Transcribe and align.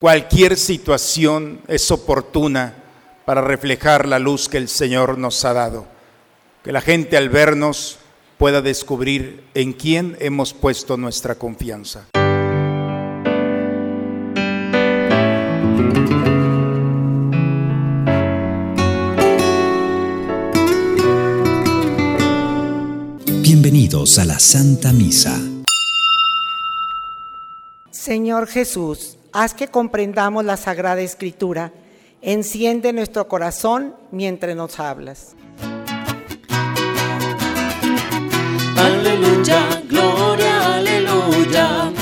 Cualquier 0.00 0.56
situación 0.56 1.60
es 1.66 1.90
oportuna 1.90 2.72
para 3.24 3.40
reflejar 3.40 4.06
la 4.06 4.20
luz 4.20 4.48
que 4.48 4.56
el 4.56 4.68
Señor 4.68 5.18
nos 5.18 5.44
ha 5.44 5.52
dado. 5.52 5.86
Que 6.62 6.70
la 6.70 6.80
gente 6.80 7.16
al 7.16 7.30
vernos 7.30 7.98
pueda 8.38 8.62
descubrir 8.62 9.42
en 9.54 9.72
quién 9.72 10.16
hemos 10.20 10.54
puesto 10.54 10.96
nuestra 10.96 11.34
confianza. 11.34 12.06
Bienvenidos 23.42 24.20
a 24.20 24.24
la 24.24 24.38
Santa 24.38 24.92
Misa. 24.92 25.40
Señor 27.90 28.46
Jesús, 28.46 29.17
haz 29.32 29.54
que 29.54 29.68
comprendamos 29.68 30.44
la 30.44 30.56
Sagrada 30.56 31.00
Escritura. 31.00 31.72
Enciende 32.20 32.92
nuestro 32.92 33.28
corazón 33.28 33.94
mientras 34.10 34.56
nos 34.56 34.80
hablas. 34.80 35.36
Aleluya, 38.76 39.82
gloria, 39.88 40.76
aleluya. 40.76 41.92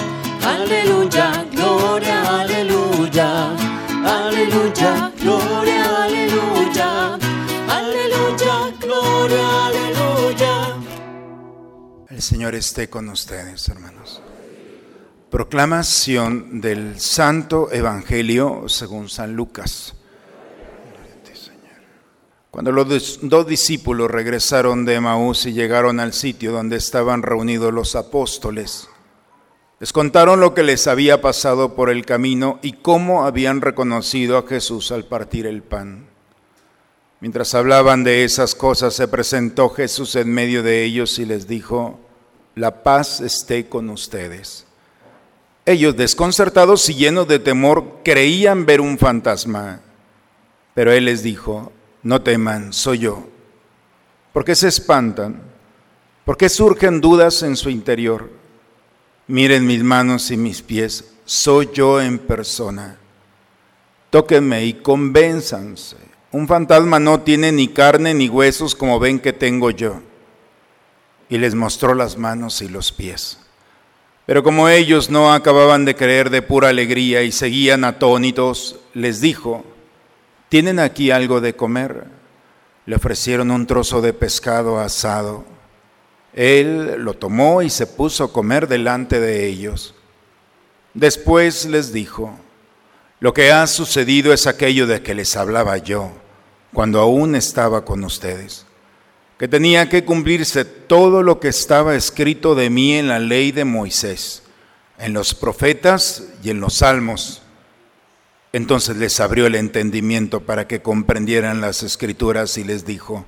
Aleluya, 0.44 1.46
gloria, 1.52 2.40
aleluya. 2.40 3.56
Aleluya, 4.04 5.12
gloria, 5.20 6.04
aleluya. 6.04 7.18
Aleluya, 7.68 8.72
gloria, 8.80 9.66
aleluya. 9.66 10.76
El 12.08 12.22
Señor 12.22 12.54
esté 12.54 12.88
con 12.88 13.08
ustedes, 13.08 13.68
hermanos. 13.68 14.22
Proclamación 15.36 16.62
del 16.62 16.98
Santo 16.98 17.70
Evangelio 17.70 18.70
según 18.70 19.10
San 19.10 19.36
Lucas. 19.36 19.94
Cuando 22.50 22.72
los 22.72 23.18
dos 23.20 23.46
discípulos 23.46 24.10
regresaron 24.10 24.86
de 24.86 24.98
Maús 24.98 25.44
y 25.44 25.52
llegaron 25.52 26.00
al 26.00 26.14
sitio 26.14 26.52
donde 26.52 26.76
estaban 26.76 27.20
reunidos 27.20 27.70
los 27.70 27.96
apóstoles, 27.96 28.88
les 29.78 29.92
contaron 29.92 30.40
lo 30.40 30.54
que 30.54 30.62
les 30.62 30.86
había 30.86 31.20
pasado 31.20 31.74
por 31.74 31.90
el 31.90 32.06
camino 32.06 32.58
y 32.62 32.72
cómo 32.72 33.26
habían 33.26 33.60
reconocido 33.60 34.38
a 34.38 34.46
Jesús 34.46 34.90
al 34.90 35.04
partir 35.04 35.44
el 35.46 35.62
pan. 35.62 36.06
Mientras 37.20 37.54
hablaban 37.54 38.04
de 38.04 38.24
esas 38.24 38.54
cosas, 38.54 38.94
se 38.94 39.06
presentó 39.06 39.68
Jesús 39.68 40.16
en 40.16 40.32
medio 40.32 40.62
de 40.62 40.82
ellos 40.82 41.18
y 41.18 41.26
les 41.26 41.46
dijo, 41.46 42.00
la 42.54 42.82
paz 42.82 43.20
esté 43.20 43.68
con 43.68 43.90
ustedes. 43.90 44.65
Ellos, 45.66 45.96
desconcertados 45.96 46.88
y 46.88 46.94
llenos 46.94 47.26
de 47.26 47.40
temor, 47.40 47.98
creían 48.04 48.66
ver 48.66 48.80
un 48.80 48.98
fantasma. 48.98 49.80
Pero 50.74 50.92
él 50.92 51.06
les 51.06 51.24
dijo, 51.24 51.72
no 52.04 52.22
teman, 52.22 52.72
soy 52.72 53.00
yo. 53.00 53.26
¿Por 54.32 54.44
qué 54.44 54.54
se 54.54 54.68
espantan? 54.68 55.42
¿Por 56.24 56.36
qué 56.36 56.48
surgen 56.48 57.00
dudas 57.00 57.42
en 57.42 57.56
su 57.56 57.68
interior? 57.68 58.30
Miren 59.26 59.66
mis 59.66 59.82
manos 59.82 60.30
y 60.30 60.36
mis 60.36 60.62
pies, 60.62 61.12
soy 61.24 61.70
yo 61.74 62.00
en 62.00 62.18
persona. 62.18 62.98
Tóquenme 64.10 64.64
y 64.66 64.74
convénzanse. 64.74 65.96
Un 66.30 66.46
fantasma 66.46 67.00
no 67.00 67.22
tiene 67.22 67.50
ni 67.50 67.66
carne 67.66 68.14
ni 68.14 68.28
huesos 68.28 68.76
como 68.76 69.00
ven 69.00 69.18
que 69.18 69.32
tengo 69.32 69.70
yo. 69.70 70.00
Y 71.28 71.38
les 71.38 71.56
mostró 71.56 71.92
las 71.94 72.16
manos 72.16 72.62
y 72.62 72.68
los 72.68 72.92
pies. 72.92 73.40
Pero 74.26 74.42
como 74.42 74.68
ellos 74.68 75.08
no 75.08 75.32
acababan 75.32 75.84
de 75.84 75.94
creer 75.94 76.30
de 76.30 76.42
pura 76.42 76.68
alegría 76.68 77.22
y 77.22 77.30
seguían 77.30 77.84
atónitos, 77.84 78.76
les 78.92 79.20
dijo, 79.20 79.64
¿tienen 80.48 80.80
aquí 80.80 81.12
algo 81.12 81.40
de 81.40 81.54
comer? 81.54 82.04
Le 82.86 82.96
ofrecieron 82.96 83.52
un 83.52 83.68
trozo 83.68 84.00
de 84.00 84.12
pescado 84.12 84.80
asado. 84.80 85.44
Él 86.32 86.96
lo 86.98 87.14
tomó 87.14 87.62
y 87.62 87.70
se 87.70 87.86
puso 87.86 88.24
a 88.24 88.32
comer 88.32 88.66
delante 88.66 89.20
de 89.20 89.46
ellos. 89.46 89.94
Después 90.92 91.64
les 91.66 91.92
dijo, 91.92 92.36
lo 93.20 93.32
que 93.32 93.52
ha 93.52 93.66
sucedido 93.68 94.32
es 94.32 94.48
aquello 94.48 94.88
de 94.88 95.02
que 95.02 95.14
les 95.14 95.36
hablaba 95.36 95.78
yo 95.78 96.10
cuando 96.72 97.00
aún 97.00 97.36
estaba 97.36 97.84
con 97.84 98.02
ustedes 98.02 98.65
que 99.38 99.48
tenía 99.48 99.88
que 99.88 100.04
cumplirse 100.04 100.64
todo 100.64 101.22
lo 101.22 101.40
que 101.40 101.48
estaba 101.48 101.94
escrito 101.94 102.54
de 102.54 102.70
mí 102.70 102.94
en 102.94 103.08
la 103.08 103.18
ley 103.18 103.52
de 103.52 103.64
Moisés, 103.64 104.42
en 104.98 105.12
los 105.12 105.34
profetas 105.34 106.24
y 106.42 106.50
en 106.50 106.60
los 106.60 106.74
salmos. 106.78 107.42
Entonces 108.52 108.96
les 108.96 109.20
abrió 109.20 109.46
el 109.46 109.54
entendimiento 109.54 110.40
para 110.40 110.66
que 110.66 110.80
comprendieran 110.80 111.60
las 111.60 111.82
escrituras 111.82 112.56
y 112.56 112.64
les 112.64 112.86
dijo, 112.86 113.26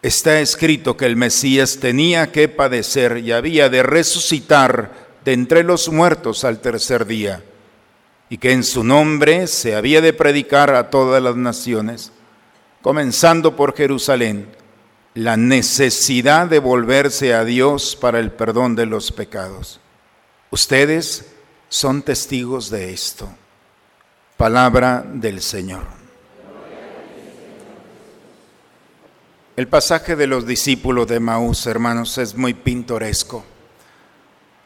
está 0.00 0.40
escrito 0.40 0.96
que 0.96 1.04
el 1.04 1.16
Mesías 1.16 1.78
tenía 1.78 2.32
que 2.32 2.48
padecer 2.48 3.18
y 3.18 3.32
había 3.32 3.68
de 3.68 3.82
resucitar 3.82 5.08
de 5.26 5.34
entre 5.34 5.62
los 5.62 5.90
muertos 5.90 6.44
al 6.44 6.60
tercer 6.60 7.04
día, 7.04 7.44
y 8.30 8.38
que 8.38 8.52
en 8.52 8.64
su 8.64 8.82
nombre 8.82 9.46
se 9.46 9.74
había 9.74 10.00
de 10.00 10.14
predicar 10.14 10.74
a 10.74 10.88
todas 10.88 11.22
las 11.22 11.36
naciones, 11.36 12.12
comenzando 12.80 13.56
por 13.56 13.76
Jerusalén 13.76 14.46
la 15.14 15.36
necesidad 15.36 16.46
de 16.46 16.58
volverse 16.58 17.34
a 17.34 17.44
Dios 17.44 17.96
para 17.96 18.20
el 18.20 18.30
perdón 18.30 18.76
de 18.76 18.86
los 18.86 19.10
pecados. 19.12 19.80
Ustedes 20.50 21.26
son 21.68 22.02
testigos 22.02 22.70
de 22.70 22.92
esto. 22.92 23.28
Palabra 24.36 25.04
del 25.06 25.42
Señor. 25.42 25.98
El 29.56 29.66
pasaje 29.66 30.14
de 30.14 30.28
los 30.28 30.46
discípulos 30.46 31.08
de 31.08 31.18
Maús, 31.18 31.66
hermanos, 31.66 32.16
es 32.18 32.36
muy 32.36 32.54
pintoresco. 32.54 33.44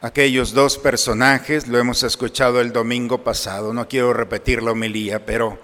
Aquellos 0.03 0.53
dos 0.53 0.77
personajes, 0.77 1.67
lo 1.67 1.79
hemos 1.79 2.03
escuchado 2.03 2.61
el 2.61 2.73
domingo 2.73 3.25
pasado, 3.25 3.73
no 3.73 3.89
quiero 3.89 4.13
repetir 4.13 4.63
la 4.63 4.73
homilía, 4.73 5.25
pero 5.25 5.59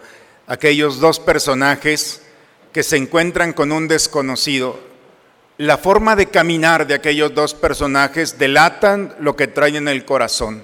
aquellos 0.46 0.98
dos 0.98 1.20
personajes 1.20 2.22
que 2.78 2.84
se 2.84 2.96
encuentran 2.96 3.54
con 3.54 3.72
un 3.72 3.88
desconocido, 3.88 4.78
la 5.56 5.78
forma 5.78 6.14
de 6.14 6.26
caminar 6.26 6.86
de 6.86 6.94
aquellos 6.94 7.34
dos 7.34 7.52
personajes 7.52 8.38
delatan 8.38 9.16
lo 9.18 9.34
que 9.34 9.48
traen 9.48 9.74
en 9.74 9.88
el 9.88 10.04
corazón. 10.04 10.62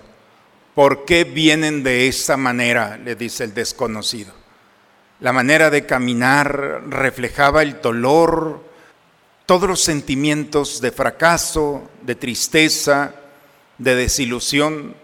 ¿Por 0.76 1.06
qué 1.06 1.24
vienen 1.24 1.82
de 1.82 2.06
esa 2.06 2.36
manera? 2.36 2.98
le 2.98 3.16
dice 3.16 3.42
el 3.42 3.52
desconocido. 3.52 4.32
La 5.18 5.32
manera 5.32 5.70
de 5.70 5.86
caminar 5.86 6.84
reflejaba 6.86 7.62
el 7.62 7.80
dolor, 7.82 8.62
todos 9.44 9.68
los 9.68 9.80
sentimientos 9.80 10.80
de 10.80 10.92
fracaso, 10.92 11.90
de 12.02 12.14
tristeza, 12.14 13.12
de 13.78 13.96
desilusión. 13.96 14.94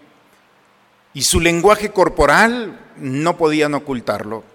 Y 1.13 1.23
su 1.23 1.41
lenguaje 1.41 1.91
corporal 1.91 2.79
no 2.95 3.35
podían 3.35 3.73
ocultarlo. 3.73 4.50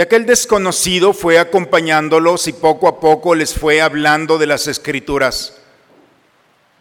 Y 0.00 0.02
aquel 0.02 0.24
desconocido 0.24 1.12
fue 1.12 1.38
acompañándolos 1.38 2.48
y 2.48 2.54
poco 2.54 2.88
a 2.88 3.00
poco 3.00 3.34
les 3.34 3.52
fue 3.52 3.82
hablando 3.82 4.38
de 4.38 4.46
las 4.46 4.66
escrituras. 4.66 5.60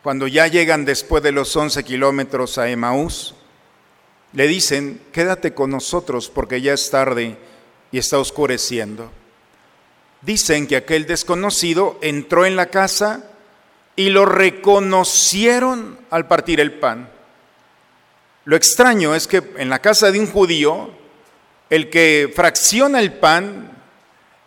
Cuando 0.01 0.25
ya 0.25 0.47
llegan 0.47 0.85
después 0.85 1.21
de 1.21 1.33
los 1.33 1.53
11 1.53 1.83
kilómetros 1.83 2.57
a 2.57 2.69
Emaús, 2.69 3.35
le 4.31 4.47
dicen, 4.47 5.01
quédate 5.11 5.53
con 5.53 5.69
nosotros 5.69 6.29
porque 6.29 6.61
ya 6.61 6.71
es 6.73 6.89
tarde 6.91 7.35
y 7.91 7.97
está 7.97 8.19
oscureciendo. 8.19 9.11
Dicen 10.21 10.65
que 10.65 10.77
aquel 10.77 11.05
desconocido 11.05 11.99
entró 12.01 12.45
en 12.45 12.55
la 12.55 12.67
casa 12.67 13.31
y 13.97 14.11
lo 14.11 14.25
reconocieron 14.25 15.99
al 16.09 16.29
partir 16.29 16.61
el 16.61 16.79
pan. 16.79 17.11
Lo 18.45 18.55
extraño 18.55 19.13
es 19.13 19.27
que 19.27 19.43
en 19.57 19.67
la 19.67 19.79
casa 19.79 20.09
de 20.09 20.21
un 20.21 20.31
judío 20.31 20.97
el 21.69 21.89
que 21.89 22.31
fracciona 22.35 22.99
el 22.99 23.13
pan 23.13 23.71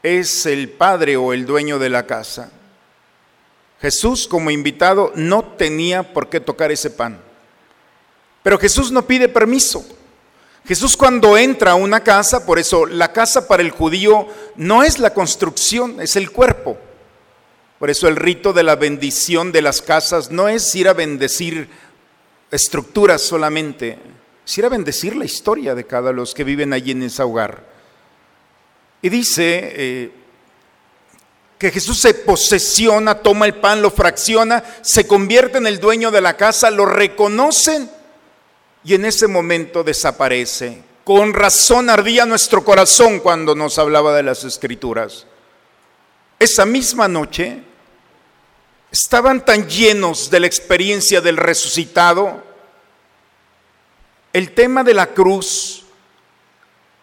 es 0.02 0.46
el 0.46 0.70
padre 0.70 1.16
o 1.16 1.32
el 1.32 1.46
dueño 1.46 1.78
de 1.78 1.88
la 1.88 2.06
casa. 2.06 2.50
Jesús 3.80 4.28
como 4.28 4.50
invitado 4.50 5.12
no 5.14 5.44
tenía 5.44 6.12
por 6.12 6.28
qué 6.28 6.40
tocar 6.40 6.70
ese 6.70 6.90
pan. 6.90 7.20
Pero 8.42 8.58
Jesús 8.58 8.90
no 8.90 9.06
pide 9.06 9.28
permiso. 9.28 9.84
Jesús 10.64 10.96
cuando 10.96 11.36
entra 11.36 11.72
a 11.72 11.76
una 11.76 12.04
casa, 12.04 12.46
por 12.46 12.58
eso 12.58 12.86
la 12.86 13.12
casa 13.12 13.48
para 13.48 13.62
el 13.62 13.70
judío 13.70 14.28
no 14.56 14.82
es 14.82 14.98
la 14.98 15.12
construcción, 15.12 16.00
es 16.00 16.14
el 16.14 16.30
cuerpo. 16.30 16.78
Por 17.80 17.90
eso 17.90 18.06
el 18.06 18.14
rito 18.14 18.52
de 18.52 18.62
la 18.62 18.76
bendición 18.76 19.50
de 19.50 19.62
las 19.62 19.82
casas 19.82 20.30
no 20.30 20.48
es 20.48 20.72
ir 20.76 20.88
a 20.88 20.92
bendecir 20.92 21.68
estructuras 22.52 23.22
solamente, 23.22 23.98
Quisiera 24.44 24.68
bendecir 24.68 25.14
la 25.16 25.24
historia 25.24 25.74
de 25.74 25.86
cada 25.86 26.12
los 26.12 26.34
que 26.34 26.44
viven 26.44 26.72
allí 26.72 26.90
en 26.90 27.04
ese 27.04 27.22
hogar. 27.22 27.64
Y 29.00 29.08
dice 29.08 29.72
eh, 29.74 30.12
que 31.58 31.70
Jesús 31.70 32.00
se 32.00 32.14
posesiona, 32.14 33.16
toma 33.16 33.46
el 33.46 33.54
pan, 33.54 33.82
lo 33.82 33.90
fracciona, 33.90 34.62
se 34.82 35.06
convierte 35.06 35.58
en 35.58 35.66
el 35.66 35.78
dueño 35.78 36.10
de 36.10 36.20
la 36.20 36.36
casa, 36.36 36.70
lo 36.70 36.86
reconocen 36.86 37.90
y 38.84 38.94
en 38.94 39.04
ese 39.04 39.26
momento 39.28 39.84
desaparece. 39.84 40.82
Con 41.04 41.34
razón 41.34 41.90
ardía 41.90 42.26
nuestro 42.26 42.64
corazón 42.64 43.20
cuando 43.20 43.54
nos 43.54 43.78
hablaba 43.78 44.14
de 44.14 44.22
las 44.22 44.44
escrituras. 44.44 45.26
Esa 46.38 46.64
misma 46.64 47.08
noche 47.08 47.62
estaban 48.90 49.44
tan 49.44 49.68
llenos 49.68 50.30
de 50.30 50.40
la 50.40 50.46
experiencia 50.46 51.20
del 51.20 51.36
resucitado, 51.36 52.51
el 54.32 54.52
tema 54.52 54.82
de 54.82 54.94
la 54.94 55.08
cruz, 55.08 55.84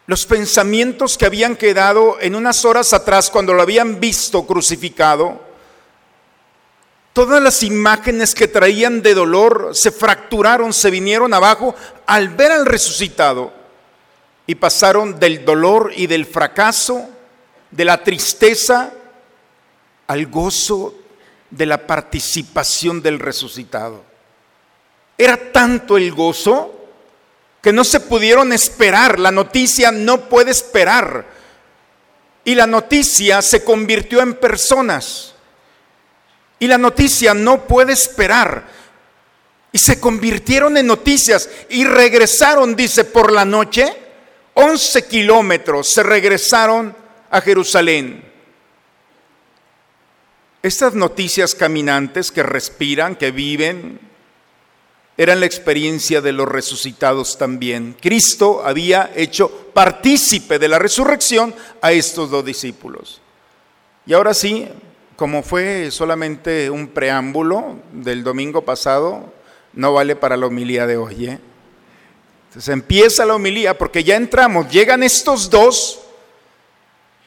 los 0.08 0.26
pensamientos 0.26 1.18
que 1.18 1.26
habían 1.26 1.56
quedado 1.56 2.18
en 2.20 2.36
unas 2.36 2.66
horas 2.66 2.94
atrás 2.94 3.30
cuando 3.30 3.54
lo 3.54 3.62
habían 3.62 4.00
visto 4.00 4.46
crucificado, 4.48 5.40
todas 7.14 7.42
las 7.42 7.62
imágenes 7.62 8.34
que 8.34 8.48
traían 8.48 9.02
de 9.02 9.14
dolor 9.14 9.72
se 9.74 9.92
fracturaron, 9.92 10.74
se 10.74 10.90
vinieron 10.90 11.34
abajo 11.34 11.76
al 12.08 12.30
ver 12.30 12.52
al 12.52 12.66
resucitado 12.66 13.54
y 14.48 14.56
pasaron 14.56 15.20
del 15.20 15.46
dolor 15.46 15.92
y 15.96 16.08
del 16.08 16.26
fracaso, 16.26 17.08
de 17.70 17.86
la 17.86 18.04
tristeza, 18.04 18.92
al 20.08 20.26
gozo 20.26 20.96
de 21.52 21.68
la 21.68 21.86
participación 21.86 23.00
del 23.04 23.20
resucitado. 23.20 24.04
Era 25.16 25.52
tanto 25.52 25.98
el 25.98 26.12
gozo 26.12 26.79
que 27.62 27.74
no 27.74 27.84
se 27.84 28.00
pudieron 28.00 28.54
esperar, 28.54 29.20
la 29.20 29.32
noticia 29.32 29.92
no 29.92 30.30
puede 30.30 30.52
esperar. 30.52 31.26
Y 32.46 32.56
la 32.56 32.66
noticia 32.66 33.42
se 33.42 33.64
convirtió 33.64 34.22
en 34.22 34.36
personas. 34.36 35.36
Y 36.58 36.68
la 36.68 36.78
noticia 36.78 37.34
no 37.34 37.68
puede 37.68 37.94
esperar. 37.94 38.66
Y 39.72 39.78
se 39.78 40.00
convirtieron 40.00 40.78
en 40.78 40.88
noticias 40.88 41.50
y 41.70 41.84
regresaron, 41.84 42.76
dice, 42.76 43.04
por 43.04 43.32
la 43.32 43.46
noche, 43.46 43.94
11 44.56 45.06
kilómetros, 45.06 45.94
se 45.94 46.02
regresaron 46.02 46.96
a 47.30 47.42
Jerusalén. 47.42 48.26
Estas 50.64 50.94
noticias 50.94 51.56
caminantes 51.56 52.32
que 52.32 52.44
respiran, 52.44 53.16
que 53.16 53.32
viven, 53.32 54.09
eran 55.19 55.42
la 55.42 55.48
experiencia 55.48 56.21
de 56.21 56.31
los 56.31 56.48
resucitados 56.48 57.38
también. 57.38 57.94
Cristo 58.00 58.62
había 58.63 59.12
hecho 59.18 59.50
partícipe 59.74 60.57
de 60.60 60.69
la 60.69 60.80
resurrección 60.80 61.54
a 61.81 61.92
estos 61.92 62.31
dos 62.31 62.45
discípulos. 62.45 63.19
Y 64.06 64.13
ahora 64.13 64.33
sí, 64.33 64.69
como 65.18 65.44
fue 65.44 65.92
solamente 65.92 66.69
un 66.69 66.88
preámbulo 66.88 67.75
del 67.92 68.24
domingo 68.24 68.63
pasado, 68.63 69.33
no 69.74 69.92
vale 69.92 70.16
para 70.16 70.38
la 70.38 70.45
homilía 70.45 70.88
de 70.88 70.95
hoy. 70.95 71.25
¿eh? 71.27 71.39
Entonces 72.48 72.71
empieza 72.71 73.25
la 73.25 73.36
homilía 73.36 73.77
porque 73.77 74.06
ya 74.06 74.16
entramos, 74.16 74.71
llegan 74.71 75.04
estos 75.04 75.50
dos, 75.50 76.00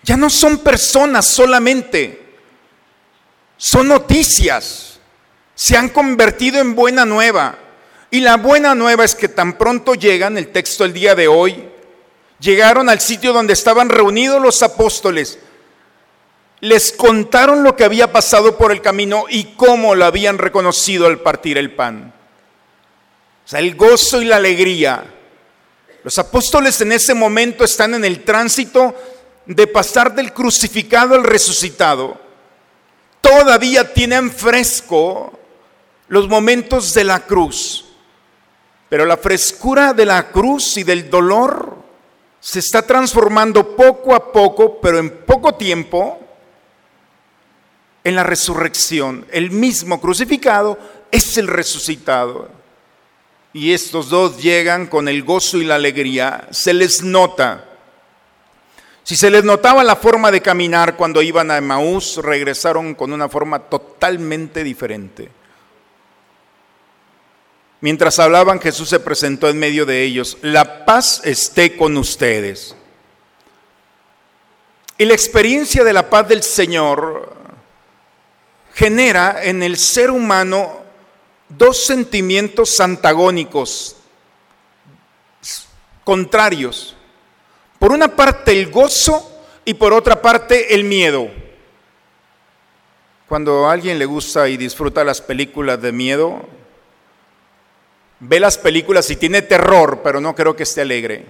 ya 0.02 0.16
no 0.16 0.30
son 0.30 0.56
personas 0.60 1.26
solamente, 1.26 2.36
son 3.58 3.88
noticias, 3.88 4.98
se 5.54 5.76
han 5.76 5.90
convertido 5.90 6.58
en 6.58 6.74
buena 6.74 7.04
nueva. 7.04 7.58
Y 8.12 8.20
la 8.20 8.36
buena 8.36 8.74
nueva 8.74 9.04
es 9.04 9.14
que 9.14 9.26
tan 9.26 9.56
pronto 9.56 9.94
llegan, 9.94 10.36
el 10.36 10.48
texto 10.48 10.84
del 10.84 10.92
día 10.92 11.14
de 11.14 11.28
hoy, 11.28 11.64
llegaron 12.38 12.90
al 12.90 13.00
sitio 13.00 13.32
donde 13.32 13.54
estaban 13.54 13.88
reunidos 13.88 14.38
los 14.38 14.62
apóstoles, 14.62 15.38
les 16.60 16.92
contaron 16.92 17.62
lo 17.62 17.74
que 17.74 17.84
había 17.84 18.12
pasado 18.12 18.58
por 18.58 18.70
el 18.70 18.82
camino 18.82 19.24
y 19.30 19.54
cómo 19.54 19.94
lo 19.94 20.04
habían 20.04 20.36
reconocido 20.36 21.06
al 21.06 21.20
partir 21.20 21.56
el 21.56 21.74
pan. 21.74 22.12
O 23.46 23.48
sea, 23.48 23.60
el 23.60 23.76
gozo 23.76 24.20
y 24.20 24.26
la 24.26 24.36
alegría. 24.36 25.04
Los 26.04 26.18
apóstoles 26.18 26.82
en 26.82 26.92
ese 26.92 27.14
momento 27.14 27.64
están 27.64 27.94
en 27.94 28.04
el 28.04 28.24
tránsito 28.24 28.94
de 29.46 29.66
pasar 29.66 30.14
del 30.14 30.34
crucificado 30.34 31.14
al 31.14 31.24
resucitado. 31.24 32.20
Todavía 33.22 33.94
tienen 33.94 34.30
fresco 34.30 35.32
los 36.08 36.28
momentos 36.28 36.92
de 36.92 37.04
la 37.04 37.20
cruz. 37.20 37.86
Pero 38.92 39.06
la 39.06 39.16
frescura 39.16 39.94
de 39.94 40.04
la 40.04 40.28
cruz 40.28 40.76
y 40.76 40.82
del 40.84 41.08
dolor 41.08 41.78
se 42.38 42.58
está 42.58 42.82
transformando 42.82 43.74
poco 43.74 44.14
a 44.14 44.30
poco, 44.30 44.82
pero 44.82 44.98
en 44.98 45.08
poco 45.24 45.54
tiempo, 45.54 46.20
en 48.04 48.14
la 48.14 48.22
resurrección. 48.22 49.24
El 49.30 49.50
mismo 49.50 49.98
crucificado 49.98 50.78
es 51.10 51.38
el 51.38 51.46
resucitado. 51.48 52.50
Y 53.54 53.72
estos 53.72 54.10
dos 54.10 54.42
llegan 54.42 54.86
con 54.86 55.08
el 55.08 55.22
gozo 55.22 55.56
y 55.56 55.64
la 55.64 55.76
alegría. 55.76 56.46
Se 56.50 56.74
les 56.74 57.02
nota. 57.02 57.64
Si 59.04 59.16
se 59.16 59.30
les 59.30 59.42
notaba 59.42 59.82
la 59.82 59.96
forma 59.96 60.30
de 60.30 60.42
caminar 60.42 60.98
cuando 60.98 61.22
iban 61.22 61.50
a 61.50 61.56
Emaús, 61.56 62.18
regresaron 62.18 62.94
con 62.94 63.14
una 63.14 63.30
forma 63.30 63.58
totalmente 63.58 64.62
diferente. 64.62 65.30
Mientras 67.82 68.20
hablaban, 68.20 68.60
Jesús 68.60 68.88
se 68.88 69.00
presentó 69.00 69.48
en 69.48 69.58
medio 69.58 69.84
de 69.84 70.04
ellos. 70.04 70.38
La 70.40 70.84
paz 70.84 71.20
esté 71.24 71.76
con 71.76 71.96
ustedes. 71.96 72.76
Y 74.98 75.04
la 75.04 75.14
experiencia 75.14 75.82
de 75.82 75.92
la 75.92 76.08
paz 76.08 76.28
del 76.28 76.44
Señor 76.44 77.34
genera 78.72 79.42
en 79.42 79.64
el 79.64 79.76
ser 79.76 80.12
humano 80.12 80.84
dos 81.48 81.84
sentimientos 81.84 82.78
antagónicos, 82.78 83.96
contrarios. 86.04 86.94
Por 87.80 87.90
una 87.90 88.14
parte 88.14 88.52
el 88.52 88.70
gozo 88.70 89.28
y 89.64 89.74
por 89.74 89.92
otra 89.92 90.22
parte 90.22 90.72
el 90.72 90.84
miedo. 90.84 91.28
Cuando 93.26 93.66
a 93.66 93.72
alguien 93.72 93.98
le 93.98 94.06
gusta 94.06 94.48
y 94.48 94.56
disfruta 94.56 95.02
las 95.02 95.20
películas 95.20 95.82
de 95.82 95.90
miedo, 95.90 96.46
ve 98.24 98.38
las 98.38 98.56
películas 98.56 99.10
y 99.10 99.16
tiene 99.16 99.42
terror, 99.42 100.00
pero 100.02 100.20
no 100.20 100.34
creo 100.34 100.54
que 100.54 100.62
esté 100.62 100.82
alegre. 100.82 101.26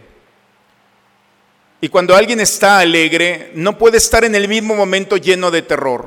Y 1.80 1.88
cuando 1.88 2.14
alguien 2.14 2.38
está 2.38 2.78
alegre, 2.78 3.50
no 3.54 3.78
puede 3.78 3.96
estar 3.96 4.24
en 4.24 4.34
el 4.34 4.46
mismo 4.46 4.76
momento 4.76 5.16
lleno 5.16 5.50
de 5.50 5.62
terror. 5.62 6.06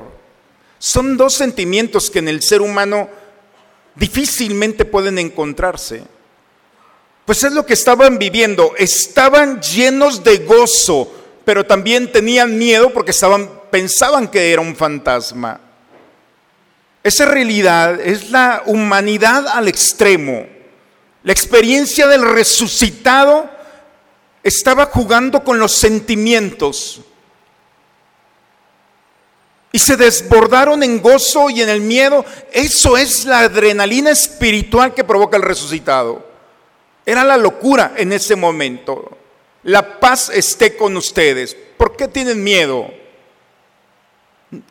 Son 0.78 1.18
dos 1.18 1.34
sentimientos 1.34 2.10
que 2.10 2.20
en 2.20 2.28
el 2.28 2.42
ser 2.42 2.62
humano 2.62 3.10
difícilmente 3.96 4.86
pueden 4.86 5.18
encontrarse. 5.18 6.04
Pues 7.26 7.44
es 7.44 7.52
lo 7.52 7.66
que 7.66 7.74
estaban 7.74 8.20
viviendo. 8.20 8.74
Estaban 8.78 9.62
llenos 9.62 10.24
de 10.24 10.38
gozo, 10.38 11.12
pero 11.44 11.66
también 11.66 12.12
tenían 12.12 12.58
miedo 12.58 12.94
porque 12.94 13.12
estaban, 13.12 13.50
pensaban 13.72 14.28
que 14.28 14.54
era 14.54 14.62
un 14.62 14.76
fantasma. 14.76 15.60
Esa 17.04 17.26
realidad 17.26 18.00
es 18.00 18.30
la 18.30 18.62
humanidad 18.68 19.48
al 19.48 19.68
extremo. 19.68 20.55
La 21.26 21.32
experiencia 21.32 22.06
del 22.06 22.22
resucitado 22.22 23.50
estaba 24.44 24.86
jugando 24.86 25.44
con 25.44 25.58
los 25.58 25.72
sentimientos 25.72 27.02
y 29.72 29.80
se 29.80 29.98
desbordaron 29.98 30.84
en 30.84 31.02
gozo 31.02 31.50
y 31.50 31.64
en 31.64 31.70
el 31.70 31.82
miedo. 31.82 32.24
Eso 32.52 32.96
es 32.96 33.26
la 33.26 33.40
adrenalina 33.40 34.12
espiritual 34.12 34.94
que 34.94 35.04
provoca 35.04 35.36
el 35.36 35.42
resucitado. 35.42 36.24
Era 37.04 37.24
la 37.24 37.38
locura 37.38 37.96
en 37.98 38.14
ese 38.14 38.36
momento. 38.36 39.18
La 39.64 40.00
paz 40.00 40.30
esté 40.30 40.78
con 40.78 40.96
ustedes. 40.96 41.58
¿Por 41.76 41.98
qué 41.98 42.08
tienen 42.08 42.44
miedo? 42.44 42.88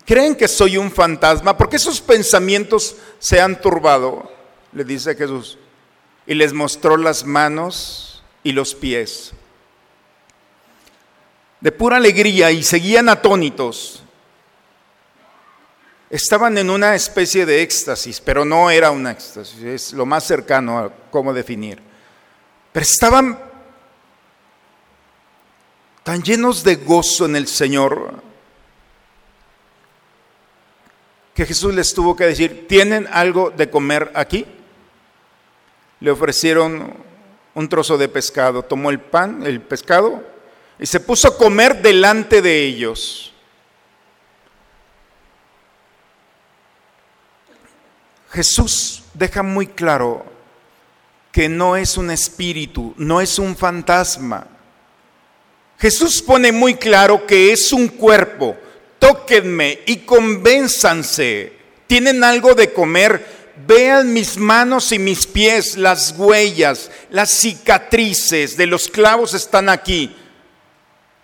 ¿Creen 0.07 0.37
que 0.37 0.47
soy 0.47 0.77
un 0.77 0.93
fantasma? 0.93 1.57
¿Por 1.57 1.69
qué 1.69 1.77
esos 1.77 2.01
pensamientos 2.01 2.95
se 3.19 3.41
han 3.41 3.61
turbado? 3.61 4.31
Le 4.73 4.85
dice 4.85 5.17
Jesús 5.17 5.59
y 6.27 6.35
les 6.35 6.53
mostró 6.53 6.97
las 6.97 7.25
manos 7.25 8.23
y 8.43 8.53
los 8.53 8.75
pies. 8.75 9.33
De 11.61 11.73
pura 11.73 11.97
alegría 11.97 12.51
y 12.51 12.63
seguían 12.63 13.09
atónitos. 13.09 14.03
Estaban 16.11 16.57
en 16.59 16.71
una 16.71 16.95
especie 16.95 17.45
de 17.47 17.63
éxtasis, 17.63 18.21
pero 18.21 18.45
no 18.45 18.71
era 18.71 18.91
un 18.91 19.07
éxtasis, 19.07 19.63
es 19.63 19.93
lo 19.93 20.07
más 20.07 20.25
cercano 20.25 20.79
a 20.79 20.93
cómo 21.11 21.33
definir. 21.33 21.83
Pero 22.73 22.85
estaban 22.85 23.39
tan 26.03 26.23
llenos 26.23 26.63
de 26.63 26.77
gozo 26.77 27.25
en 27.25 27.37
el 27.37 27.49
Señor 27.49 28.23
que 31.35 31.47
Jesús 31.47 31.75
les 31.75 31.93
tuvo 31.93 32.15
que 32.15 32.27
decir, 32.27 32.69
¿tienen 32.69 33.09
algo 33.11 33.51
de 33.51 33.69
comer 33.69 34.13
aquí? 34.15 34.47
Le 36.01 36.11
ofrecieron 36.11 36.95
un 37.55 37.69
trozo 37.69 37.97
de 37.97 38.09
pescado, 38.09 38.63
tomó 38.63 38.91
el 38.91 39.01
pan, 39.01 39.47
el 39.47 39.61
pescado, 39.61 40.23
y 40.79 40.87
se 40.87 41.01
puso 41.01 41.29
a 41.29 41.37
comer 41.37 41.81
delante 41.83 42.43
de 42.43 42.65
ellos. 42.65 43.33
Jesús 48.31 49.05
deja 49.15 49.45
muy 49.45 49.69
claro 49.69 50.27
que 51.31 51.49
no 51.49 51.77
es 51.77 51.97
un 51.97 52.11
espíritu, 52.11 52.95
no 52.97 53.21
es 53.21 53.39
un 53.39 53.57
fantasma. 53.57 54.49
Jesús 55.79 56.23
pone 56.23 56.53
muy 56.53 56.75
claro 56.75 57.27
que 57.27 57.53
es 57.53 57.73
un 57.73 57.89
cuerpo. 57.89 58.57
Tóquenme 58.99 59.81
y 59.87 59.99
convénzanse. 59.99 61.53
¿Tienen 61.87 62.25
algo 62.25 62.55
de 62.55 62.73
comer? 62.73 63.34
Vean 63.57 64.13
mis 64.13 64.37
manos 64.37 64.91
y 64.91 64.99
mis 64.99 65.27
pies, 65.27 65.77
las 65.77 66.15
huellas, 66.17 66.91
las 67.11 67.31
cicatrices 67.31 68.57
de 68.57 68.67
los 68.67 68.89
clavos 68.89 69.33
están 69.33 69.69
aquí. 69.69 70.15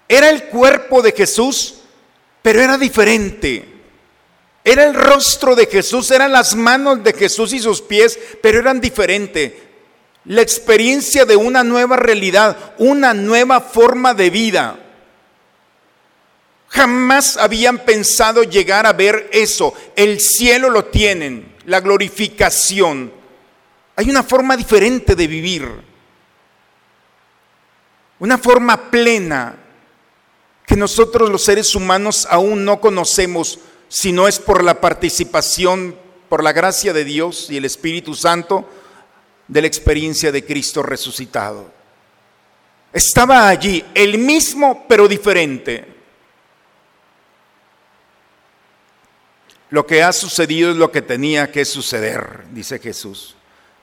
Era 0.09 0.31
el 0.31 0.45
cuerpo 0.45 1.03
de 1.03 1.13
Jesús, 1.13 1.81
pero 2.43 2.61
era 2.61 2.79
diferente. 2.79 3.65
Era 4.63 4.85
el 4.85 4.95
rostro 4.95 5.57
de 5.57 5.67
Jesús, 5.67 6.11
eran 6.11 6.33
las 6.33 6.55
manos 6.55 7.03
de 7.03 7.13
Jesús 7.13 7.53
y 7.53 7.59
sus 7.59 7.81
pies, 7.81 8.19
pero 8.43 8.61
eran 8.61 8.81
diferentes. 8.81 9.53
La 10.27 10.43
experiencia 10.43 11.25
de 11.25 11.35
una 11.35 11.65
nueva 11.65 11.97
realidad, 11.97 12.75
una 12.79 13.15
nueva 13.15 13.61
forma 13.61 14.15
de 14.15 14.31
vida. 14.31 14.79
Jamás 16.69 17.37
habían 17.37 17.79
pensado 17.79 18.45
llegar 18.45 18.87
a 18.87 18.93
ver 18.93 19.29
eso. 19.33 19.75
El 19.97 20.21
cielo 20.21 20.71
lo 20.71 20.85
tienen, 20.85 21.50
la 21.67 21.81
glorificación. 21.81 23.13
Hay 23.97 24.11
una 24.11 24.23
forma 24.23 24.57
diferente 24.57 25.15
de 25.15 25.27
vivir. 25.27 25.69
Una 28.19 28.39
forma 28.39 28.91
plena 28.91 29.57
que 30.67 30.77
nosotros 30.77 31.31
los 31.31 31.43
seres 31.43 31.75
humanos 31.75 32.27
aún 32.31 32.65
no 32.65 32.81
conocemos 32.81 33.59
si 33.89 34.13
no 34.13 34.29
es 34.29 34.39
por 34.39 34.63
la 34.63 34.81
participación, 34.81 35.97
por 36.29 36.45
la 36.45 36.53
gracia 36.53 36.93
de 36.93 37.05
Dios 37.05 37.51
y 37.51 37.57
el 37.57 37.65
Espíritu 37.65 38.15
Santo, 38.15 38.69
de 39.49 39.63
la 39.63 39.67
experiencia 39.67 40.31
de 40.31 40.45
Cristo 40.45 40.83
resucitado. 40.83 41.73
Estaba 42.93 43.49
allí, 43.49 43.85
el 43.95 44.19
mismo 44.19 44.87
pero 44.89 45.09
diferente. 45.09 46.00
Lo 49.71 49.87
que 49.87 50.03
ha 50.03 50.13
sucedido 50.13 50.71
es 50.71 50.77
lo 50.77 50.91
que 50.91 51.03
tenía 51.03 51.51
que 51.51 51.65
suceder, 51.65 52.45
dice 52.53 52.79
Jesús. 52.79 53.37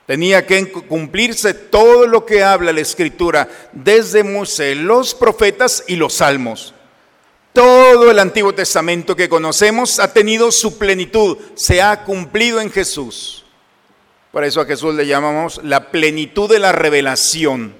Tenía 0.05 0.45
que 0.45 0.71
cumplirse 0.71 1.53
todo 1.53 2.07
lo 2.07 2.25
que 2.25 2.43
habla 2.43 2.71
la 2.71 2.81
Escritura, 2.81 3.49
desde 3.73 4.23
Moisés, 4.23 4.77
los 4.77 5.15
profetas 5.15 5.83
y 5.87 5.95
los 5.95 6.15
salmos. 6.15 6.73
Todo 7.53 8.11
el 8.11 8.19
Antiguo 8.19 8.53
Testamento 8.53 9.15
que 9.15 9.27
conocemos 9.27 9.99
ha 9.99 10.13
tenido 10.13 10.51
su 10.51 10.77
plenitud, 10.77 11.37
se 11.55 11.81
ha 11.81 12.03
cumplido 12.03 12.61
en 12.61 12.71
Jesús. 12.71 13.45
Por 14.31 14.43
eso 14.43 14.61
a 14.61 14.65
Jesús 14.65 14.93
le 14.93 15.07
llamamos 15.07 15.59
la 15.63 15.89
plenitud 15.89 16.49
de 16.49 16.59
la 16.59 16.71
revelación. 16.71 17.75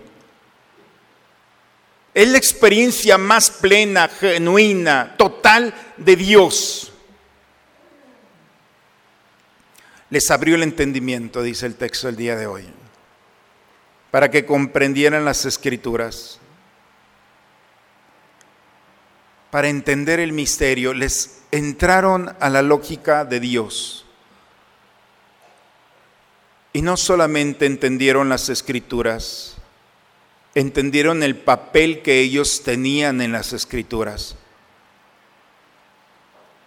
Es 2.14 2.28
la 2.28 2.38
experiencia 2.38 3.18
más 3.18 3.52
plena, 3.52 4.08
genuina, 4.08 5.16
total 5.18 5.74
de 5.98 6.16
Dios. 6.16 6.92
Les 10.10 10.32
abrió 10.32 10.56
el 10.56 10.64
entendimiento, 10.64 11.42
dice 11.42 11.66
el 11.66 11.76
texto 11.76 12.08
del 12.08 12.16
día 12.16 12.36
de 12.36 12.48
hoy, 12.48 12.66
para 14.12 14.32
que 14.32 14.46
comprendieran 14.46 15.26
las 15.26 15.46
escrituras 15.46 16.40
para 19.50 19.70
entender 19.70 20.20
el 20.20 20.34
misterio, 20.34 20.94
les 20.94 21.42
entraron 21.52 22.36
a 22.40 22.50
la 22.50 22.62
lógica 22.62 23.26
de 23.26 23.40
Dios. 23.40 24.06
Y 26.74 26.82
no 26.82 26.98
solamente 26.98 27.66
entendieron 27.66 28.30
las 28.30 28.50
escrituras, 28.50 29.56
entendieron 30.54 31.24
el 31.24 31.38
papel 31.38 32.02
que 32.02 32.20
ellos 32.20 32.62
tenían 32.64 33.22
en 33.22 33.32
las 33.32 33.54
escrituras. 33.54 34.36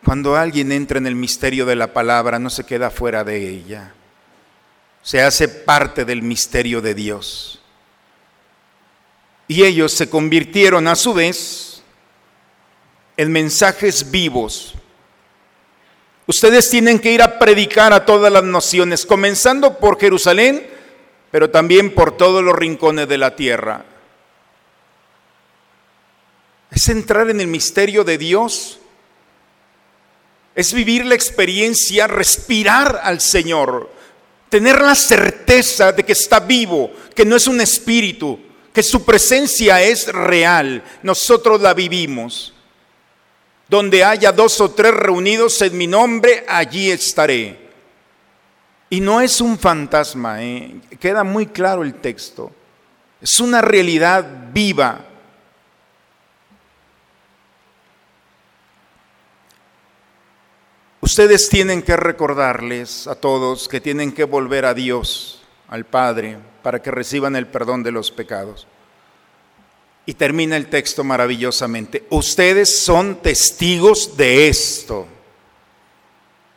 Cuando 0.04 0.37
alguien 0.37 0.73
entra 0.73 0.99
en 0.99 1.07
el 1.07 1.14
misterio 1.14 1.66
de 1.66 1.76
la 1.76 1.92
palabra, 1.92 2.38
no 2.38 2.50
se 2.50 2.64
queda 2.64 2.90
fuera 2.90 3.23
de 3.23 3.49
ella, 3.49 3.92
se 5.02 5.23
hace 5.23 5.49
parte 5.49 6.04
del 6.04 6.23
misterio 6.23 6.80
de 6.80 6.95
Dios. 6.95 7.61
Y 9.47 9.64
ellos 9.64 9.92
se 9.92 10.09
convirtieron 10.09 10.87
a 10.88 10.95
su 10.95 11.12
vez 11.12 11.83
en 13.16 13.33
mensajes 13.33 14.11
vivos. 14.11 14.75
Ustedes 16.26 16.71
tienen 16.71 16.99
que 16.99 17.12
ir 17.12 17.23
a 17.23 17.38
predicar 17.38 17.92
a 17.92 18.07
todas 18.07 18.33
las 18.33 18.45
naciones, 18.45 19.04
comenzando 19.04 19.78
por 19.78 19.99
Jerusalén, 19.99 20.66
pero 21.30 21.50
también 21.50 21.95
por 21.95 22.16
todos 22.16 22.42
los 22.42 22.54
rincones 22.54 23.09
de 23.09 23.19
la 23.19 23.37
tierra. 23.37 23.85
Es 26.71 26.88
entrar 26.88 27.28
en 27.30 27.40
el 27.40 27.49
misterio 27.49 28.04
de 28.04 28.16
Dios, 28.16 28.79
es 30.61 30.73
vivir 30.75 31.07
la 31.07 31.14
experiencia, 31.14 32.07
respirar 32.07 33.00
al 33.02 33.21
Señor, 33.21 33.90
tener 34.49 34.81
la 34.81 34.95
certeza 34.95 35.93
de 35.93 36.05
que 36.05 36.12
está 36.12 36.40
vivo, 36.40 36.90
que 37.14 37.25
no 37.25 37.37
es 37.37 37.47
un 37.47 37.61
espíritu, 37.61 38.38
que 38.73 38.83
su 38.83 39.05
presencia 39.05 39.81
es 39.83 40.09
real, 40.09 40.83
nosotros 41.02 41.61
la 41.61 41.75
vivimos. 41.75 42.52
Donde 43.69 44.05
haya 44.05 44.33
dos 44.33 44.61
o 44.61 44.73
tres 44.73 44.93
reunidos 44.93 45.62
en 45.62 45.79
mi 45.79 45.87
nombre, 45.87 46.45
allí 46.49 46.90
estaré. 46.90 47.71
Y 48.90 49.00
no 49.00 49.21
es 49.21 49.40
un 49.40 49.59
fantasma, 49.59 50.43
¿eh? 50.43 50.75
queda 50.99 51.23
muy 51.23 51.47
claro 51.47 51.85
el 51.85 51.95
texto. 51.95 52.50
Es 53.21 53.38
una 53.38 53.62
realidad 53.62 54.26
viva. 54.52 55.07
Ustedes 61.11 61.49
tienen 61.49 61.83
que 61.83 61.97
recordarles 61.97 63.09
a 63.09 63.17
todos 63.17 63.69
que 63.69 63.81
tienen 63.81 64.12
que 64.12 64.23
volver 64.23 64.64
a 64.64 64.75
Dios, 64.75 65.43
al 65.67 65.85
Padre, 65.85 66.38
para 66.62 66.81
que 66.81 66.93
reciban 66.93 67.35
el 67.35 67.49
perdón 67.49 67.83
de 67.83 67.90
los 67.90 68.12
pecados. 68.12 68.69
Y 70.07 70.14
termina 70.14 70.57
el 70.57 70.69
texto 70.69 71.02
maravillosamente. 71.02 72.05
Ustedes 72.11 72.79
son 72.79 73.23
testigos 73.23 74.17
de 74.17 74.47
esto. 74.47 75.09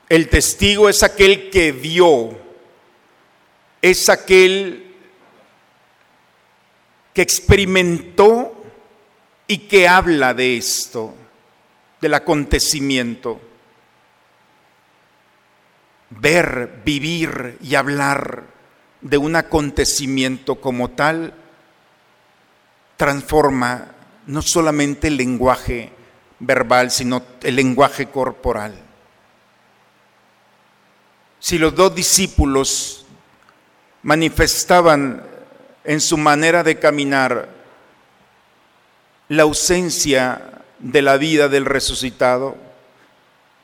El 0.07 0.29
testigo 0.29 0.87
es 0.87 1.01
aquel 1.01 1.49
que 1.49 1.71
vio, 1.71 2.37
es 3.81 4.07
aquel 4.07 4.93
que 7.11 7.23
experimentó 7.23 8.53
y 9.47 9.57
que 9.57 9.87
habla 9.87 10.35
de 10.35 10.57
esto, 10.57 11.15
del 11.99 12.13
acontecimiento. 12.13 13.41
Ver, 16.19 16.81
vivir 16.85 17.57
y 17.61 17.75
hablar 17.75 18.43
de 19.01 19.17
un 19.17 19.35
acontecimiento 19.35 20.55
como 20.61 20.91
tal 20.91 21.33
transforma 22.97 23.87
no 24.27 24.41
solamente 24.41 25.07
el 25.07 25.17
lenguaje 25.17 25.91
verbal, 26.39 26.91
sino 26.91 27.23
el 27.41 27.55
lenguaje 27.55 28.07
corporal. 28.07 28.73
Si 31.39 31.57
los 31.57 31.75
dos 31.75 31.93
discípulos 31.95 33.05
manifestaban 34.03 35.23
en 35.83 35.99
su 35.99 36.17
manera 36.17 36.63
de 36.63 36.79
caminar 36.79 37.49
la 39.27 39.43
ausencia 39.43 40.61
de 40.79 41.01
la 41.01 41.17
vida 41.17 41.49
del 41.49 41.65
resucitado, 41.65 42.55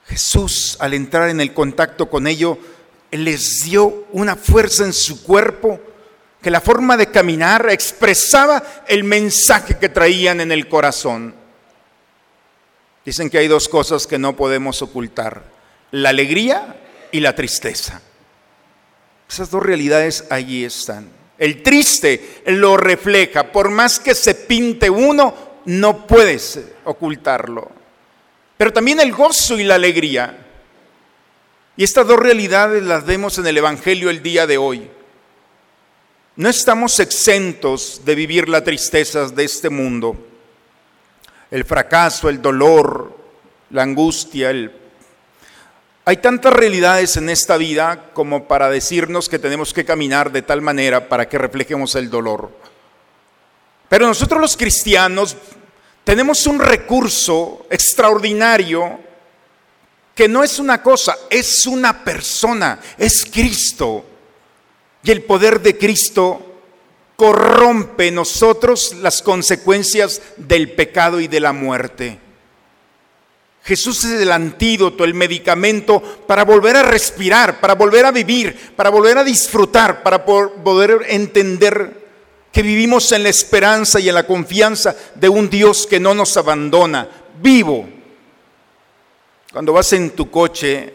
Jesús 0.10 0.76
al 0.80 0.94
entrar 0.96 1.30
en 1.30 1.40
el 1.40 1.54
contacto 1.54 2.10
con 2.10 2.26
ellos 2.26 2.58
les 3.12 3.64
dio 3.64 4.08
una 4.12 4.36
fuerza 4.36 4.84
en 4.84 4.94
su 4.94 5.24
cuerpo 5.24 5.80
que 6.42 6.50
la 6.50 6.62
forma 6.62 6.98
de 6.98 7.12
caminar 7.12 7.70
expresaba 7.70 8.64
el 8.88 9.04
mensaje 9.04 9.78
que 9.78 9.90
traían 9.90 10.42
en 10.42 10.52
el 10.52 10.68
corazón. 10.68 11.36
Dicen 13.06 13.30
que 13.30 13.38
hay 13.38 13.48
dos 13.48 13.68
cosas 13.68 14.08
que 14.08 14.18
no 14.18 14.36
podemos 14.36 14.82
ocultar, 14.82 15.44
la 15.92 16.10
alegría 16.10 16.80
y 17.12 17.20
la 17.20 17.36
tristeza. 17.36 18.02
Esas 19.30 19.52
dos 19.52 19.62
realidades 19.62 20.26
allí 20.30 20.64
están. 20.64 21.10
El 21.38 21.62
triste 21.62 22.42
lo 22.48 22.78
refleja, 22.78 23.52
por 23.52 23.70
más 23.70 24.00
que 24.00 24.16
se 24.16 24.34
pinte 24.34 24.90
uno, 24.90 25.62
no 25.66 26.08
puedes 26.08 26.60
ocultarlo. 26.86 27.79
Pero 28.60 28.74
también 28.74 29.00
el 29.00 29.14
gozo 29.14 29.58
y 29.58 29.64
la 29.64 29.76
alegría. 29.76 30.38
Y 31.78 31.84
estas 31.86 32.06
dos 32.06 32.20
realidades 32.20 32.84
las 32.84 33.06
vemos 33.06 33.38
en 33.38 33.48
el 33.48 33.58
Evangelio 33.58 34.10
el 34.10 34.22
día 34.22 34.46
de 34.46 34.58
hoy. 34.58 34.92
No 36.36 36.50
estamos 36.50 37.00
exentos 37.00 38.02
de 38.04 38.16
vivir 38.16 38.50
las 38.50 38.66
tristezas 38.66 39.34
de 39.34 39.46
este 39.46 39.70
mundo, 39.70 40.18
el 41.50 41.64
fracaso, 41.64 42.28
el 42.28 42.42
dolor, 42.42 43.18
la 43.70 43.84
angustia. 43.84 44.52
Hay 46.04 46.18
tantas 46.18 46.52
realidades 46.52 47.16
en 47.16 47.30
esta 47.30 47.56
vida 47.56 48.10
como 48.12 48.46
para 48.46 48.70
decirnos 48.70 49.30
que 49.30 49.40
tenemos 49.40 49.74
que 49.74 49.86
caminar 49.86 50.34
de 50.34 50.42
tal 50.42 50.62
manera 50.62 51.08
para 51.08 51.30
que 51.30 51.38
reflejemos 51.38 51.96
el 51.96 52.10
dolor. 52.10 52.52
Pero 53.88 54.06
nosotros 54.06 54.42
los 54.42 54.58
cristianos 54.58 55.38
tenemos 56.10 56.48
un 56.48 56.58
recurso 56.58 57.68
extraordinario 57.70 59.00
que 60.16 60.28
no 60.28 60.44
es 60.44 60.58
una 60.58 60.82
cosa, 60.82 61.16
es 61.30 61.68
una 61.68 62.04
persona, 62.04 62.80
es 62.98 63.24
Cristo. 63.32 64.04
Y 65.04 65.12
el 65.12 65.22
poder 65.22 65.62
de 65.62 65.78
Cristo 65.78 66.64
corrompe 67.16 68.10
nosotros 68.10 68.96
las 69.04 69.22
consecuencias 69.22 70.20
del 70.36 70.72
pecado 70.72 71.20
y 71.20 71.28
de 71.28 71.42
la 71.42 71.54
muerte. 71.54 72.18
Jesús 73.64 74.04
es 74.04 74.20
el 74.20 74.32
antídoto, 74.32 75.04
el 75.04 75.14
medicamento 75.14 76.02
para 76.26 76.44
volver 76.44 76.76
a 76.76 76.82
respirar, 76.82 77.60
para 77.60 77.76
volver 77.76 78.08
a 78.08 78.12
vivir, 78.12 78.74
para 78.76 78.90
volver 78.90 79.20
a 79.20 79.24
disfrutar, 79.24 80.02
para 80.02 80.26
poder 80.26 81.06
entender 81.08 81.99
que 82.60 82.64
vivimos 82.64 83.10
en 83.14 83.24
la 83.24 83.30
esperanza 83.30 84.02
y 84.02 84.10
en 84.10 84.16
la 84.16 84.28
confianza 84.28 84.94
de 85.16 85.30
un 85.30 85.50
Dios 85.50 85.88
que 85.88 85.98
no 85.98 86.14
nos 86.14 86.36
abandona, 86.36 87.08
vivo. 87.42 87.88
Cuando 89.54 89.72
vas 89.72 89.94
en 89.94 90.10
tu 90.10 90.30
coche 90.30 90.94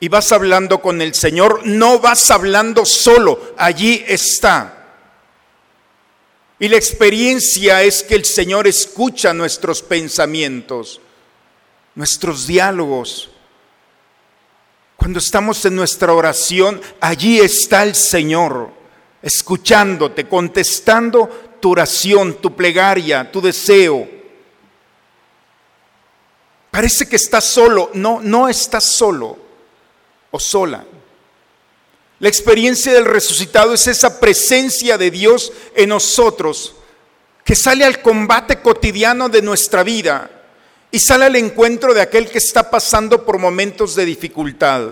y 0.00 0.08
vas 0.08 0.32
hablando 0.32 0.80
con 0.80 1.02
el 1.02 1.12
Señor, 1.12 1.60
no 1.66 1.98
vas 1.98 2.30
hablando 2.30 2.86
solo, 2.86 3.52
allí 3.58 4.02
está. 4.08 4.96
Y 6.58 6.68
la 6.68 6.78
experiencia 6.78 7.82
es 7.82 8.02
que 8.02 8.14
el 8.14 8.24
Señor 8.24 8.66
escucha 8.66 9.34
nuestros 9.34 9.82
pensamientos, 9.82 11.02
nuestros 11.96 12.46
diálogos. 12.46 13.28
Cuando 14.96 15.18
estamos 15.18 15.62
en 15.66 15.76
nuestra 15.76 16.14
oración, 16.14 16.80
allí 16.98 17.40
está 17.40 17.82
el 17.82 17.94
Señor 17.94 18.77
escuchándote, 19.22 20.28
contestando 20.28 21.56
tu 21.60 21.72
oración, 21.72 22.34
tu 22.34 22.54
plegaria, 22.54 23.30
tu 23.30 23.40
deseo. 23.40 24.08
Parece 26.70 27.08
que 27.08 27.16
estás 27.16 27.44
solo. 27.44 27.90
No, 27.94 28.20
no 28.22 28.48
estás 28.48 28.84
solo 28.84 29.36
o 30.30 30.38
sola. 30.38 30.84
La 32.20 32.28
experiencia 32.28 32.92
del 32.92 33.04
resucitado 33.04 33.74
es 33.74 33.86
esa 33.86 34.18
presencia 34.20 34.98
de 34.98 35.10
Dios 35.10 35.52
en 35.74 35.90
nosotros 35.90 36.74
que 37.44 37.54
sale 37.54 37.84
al 37.84 38.02
combate 38.02 38.60
cotidiano 38.60 39.28
de 39.28 39.40
nuestra 39.40 39.82
vida 39.82 40.30
y 40.90 40.98
sale 40.98 41.26
al 41.26 41.36
encuentro 41.36 41.94
de 41.94 42.00
aquel 42.00 42.28
que 42.28 42.38
está 42.38 42.70
pasando 42.70 43.24
por 43.24 43.38
momentos 43.38 43.94
de 43.94 44.04
dificultad. 44.04 44.82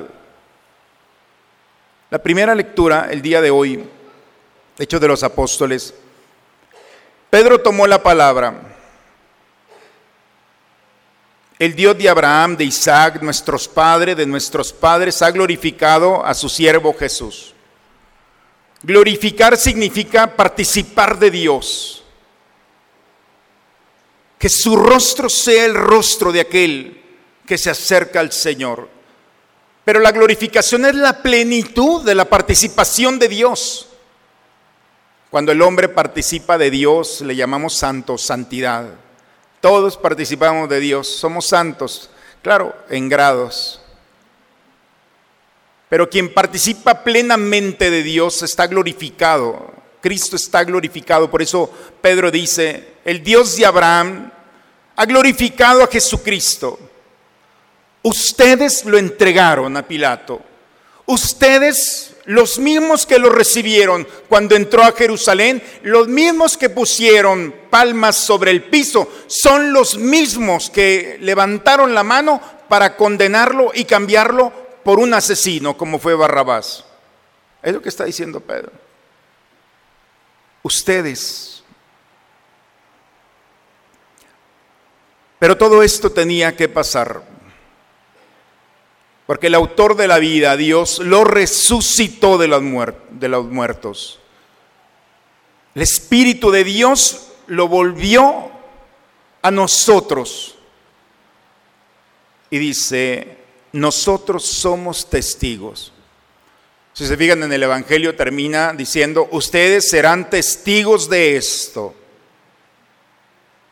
La 2.11 2.23
primera 2.23 2.55
lectura 2.55 3.09
el 3.11 3.21
día 3.21 3.41
de 3.41 3.51
hoy 3.51 3.85
Hechos 4.79 5.01
de 5.01 5.09
los 5.09 5.23
Apóstoles, 5.23 5.95
Pedro 7.31 7.61
tomó 7.61 7.87
la 7.87 8.03
palabra. 8.03 8.77
El 11.59 11.75
Dios 11.75 11.97
de 11.97 12.09
Abraham, 12.09 12.57
de 12.57 12.65
Isaac, 12.65 13.23
nuestros 13.23 13.67
padres, 13.67 14.17
de 14.17 14.27
nuestros 14.27 14.73
padres, 14.75 15.23
ha 15.23 15.31
glorificado 15.31 16.25
a 16.25 16.35
su 16.35 16.51
siervo 16.51 16.95
Jesús. 16.95 17.55
Glorificar 18.83 19.57
significa 19.57 20.37
participar 20.37 21.19
de 21.19 21.31
Dios. 21.31 22.05
Que 24.39 24.51
su 24.51 24.77
rostro 24.77 25.31
sea 25.31 25.65
el 25.65 25.75
rostro 25.75 26.31
de 26.31 26.41
aquel 26.41 27.03
que 27.47 27.57
se 27.57 27.71
acerca 27.71 28.21
al 28.21 28.33
Señor. 28.33 28.91
Pero 29.85 30.01
la 30.01 30.13
glorificación 30.13 30.85
es 30.85 30.95
la 30.95 31.23
plenitud 31.23 32.03
de 32.03 32.15
la 32.15 32.27
participación 32.27 33.19
de 33.19 33.29
Dios. 33.29 33.89
Cuando 35.37 35.53
el 35.53 35.61
hombre 35.61 35.91
participa 35.91 36.57
de 36.57 36.71
Dios, 36.71 37.21
le 37.21 37.37
llamamos 37.37 37.75
santo, 37.75 38.17
santidad. 38.17 38.87
Todos 39.61 39.99
participamos 39.99 40.67
de 40.71 40.81
Dios, 40.81 41.09
somos 41.09 41.45
santos, 41.45 42.09
claro, 42.41 42.75
en 42.89 43.07
grados. 43.11 43.83
Pero 45.91 46.09
quien 46.09 46.33
participa 46.33 47.05
plenamente 47.05 47.91
de 47.91 48.03
Dios 48.03 48.43
está 48.43 48.67
glorificado. 48.67 49.75
Cristo 50.01 50.37
está 50.37 50.65
glorificado. 50.65 51.31
Por 51.31 51.43
eso 51.43 51.71
Pedro 52.01 52.31
dice, 52.31 52.95
el 53.05 53.23
Dios 53.23 53.59
de 53.59 53.67
Abraham 53.67 54.33
ha 54.97 55.05
glorificado 55.05 55.83
a 55.83 55.89
Jesucristo. 55.89 56.79
Ustedes 58.01 58.87
lo 58.87 58.97
entregaron 58.97 59.77
a 59.77 59.87
Pilato. 59.87 60.41
Ustedes 61.05 62.16
los 62.27 62.59
mismos 62.59 63.07
que 63.07 63.19
lo 63.19 63.31
recibieron 63.31 64.07
cuando 64.29 64.57
entró 64.57 64.83
a 64.83 64.93
Jerusalén, 64.93 65.63
los 65.83 66.09
mismos 66.09 66.57
que 66.57 66.69
pusieron 66.69 67.55
palmas 67.71 68.17
sobre 68.17 68.51
el 68.51 68.65
piso, 68.65 69.11
son 69.29 69.73
los 69.73 69.97
mismos 69.97 70.71
que 70.71 71.19
levantaron 71.21 71.95
la 71.95 72.03
mano 72.03 72.41
para 72.69 72.97
condenarlo 72.97 73.71
y 73.75 73.85
cambiarlo 73.85 74.53
por 74.83 74.99
un 74.99 75.15
asesino 75.15 75.77
como 75.77 75.99
fue 75.99 76.15
Barrabás. 76.15 76.85
Es 77.63 77.73
lo 77.73 77.81
que 77.81 77.89
está 77.89 78.05
diciendo 78.05 78.41
Pedro. 78.41 78.73
Ustedes. 80.63 81.63
Pero 85.39 85.57
todo 85.57 85.83
esto 85.83 86.11
tenía 86.11 86.57
que 86.57 86.69
pasar 86.69 87.36
porque 89.27 89.49
el 89.49 89.55
autor 89.55 89.97
de 89.97 90.07
la 90.07 90.19
vida, 90.19 90.57
Dios, 90.57 91.01
lo 91.01 91.25
resucitó 91.25 92.39
de 92.39 92.47
los, 92.47 92.63
muertos. 92.63 94.21
El 95.75 95.83
Espíritu 95.83 96.53
de 96.53 96.63
Dios 96.63 97.33
lo 97.49 97.67
volvió 97.67 98.51
a 99.43 99.51
nosotros. 99.51 100.57
Y 102.51 102.59
dice, 102.59 103.37
nosotros 103.73 104.45
somos 104.45 105.11
testigos. 105.11 105.93
Si 106.93 107.05
se 107.05 107.17
fijan 107.17 107.43
en 107.43 107.53
el 107.53 107.65
Evangelio, 107.65 108.15
termina 108.15 108.73
diciendo, 108.73 109.29
ustedes 109.33 109.89
serán 109.91 110.31
testigos 110.31 111.11
de 111.11 111.37
esto, 111.37 111.95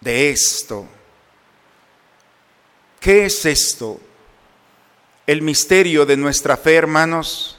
de 0.00 0.30
esto. 0.30 0.86
¿Qué 2.98 3.26
es 3.26 3.46
esto? 3.46 4.00
El 5.26 5.40
misterio 5.40 6.04
de 6.04 6.18
nuestra 6.18 6.56
fe, 6.56 6.74
hermanos, 6.74 7.58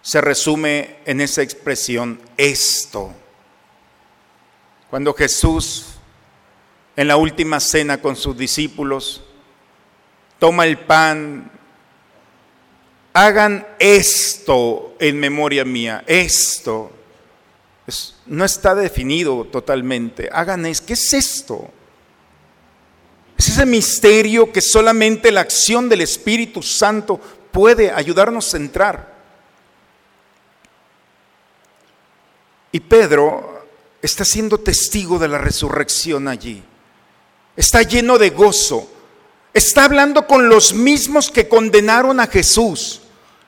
se 0.00 0.20
resume 0.22 0.96
en 1.04 1.20
esa 1.20 1.42
expresión, 1.42 2.18
esto. 2.36 3.12
Cuando 4.88 5.12
Jesús, 5.12 5.96
en 6.94 7.08
la 7.08 7.16
última 7.16 7.60
cena 7.60 8.00
con 8.00 8.16
sus 8.16 8.38
discípulos, 8.38 9.22
toma 10.38 10.64
el 10.64 10.78
pan, 10.78 11.50
hagan 13.12 13.66
esto 13.78 14.94
en 14.98 15.18
memoria 15.18 15.64
mía, 15.64 16.04
esto. 16.06 16.90
no 18.26 18.44
está 18.46 18.74
definido 18.74 19.44
totalmente, 19.44 20.30
hagan 20.32 20.64
esto, 20.64 20.86
¿qué 20.86 20.92
es 20.94 21.12
esto? 21.12 21.70
Es 23.38 23.48
ese 23.48 23.66
misterio 23.66 24.52
que 24.52 24.60
solamente 24.60 25.30
la 25.30 25.42
acción 25.42 25.88
del 25.88 26.00
Espíritu 26.00 26.62
Santo 26.62 27.20
puede 27.52 27.90
ayudarnos 27.90 28.52
a 28.54 28.56
entrar. 28.56 29.16
Y 32.72 32.80
Pedro 32.80 33.66
está 34.02 34.24
siendo 34.24 34.58
testigo 34.58 35.18
de 35.18 35.28
la 35.28 35.38
resurrección 35.38 36.28
allí. 36.28 36.62
Está 37.56 37.82
lleno 37.82 38.18
de 38.18 38.30
gozo. 38.30 38.90
Está 39.54 39.84
hablando 39.84 40.26
con 40.26 40.48
los 40.48 40.74
mismos 40.74 41.30
que 41.30 41.48
condenaron 41.48 42.20
a 42.20 42.26
Jesús. 42.26 43.00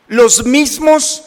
Los 0.07 0.46
mismos 0.46 1.24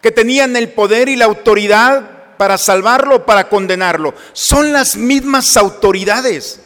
que 0.00 0.10
tenían 0.10 0.56
el 0.56 0.72
poder 0.72 1.08
y 1.08 1.16
la 1.16 1.24
autoridad 1.26 2.36
para 2.36 2.58
salvarlo 2.58 3.16
o 3.16 3.24
para 3.24 3.48
condenarlo. 3.48 4.14
Son 4.32 4.72
las 4.72 4.96
mismas 4.96 5.56
autoridades. 5.56 6.60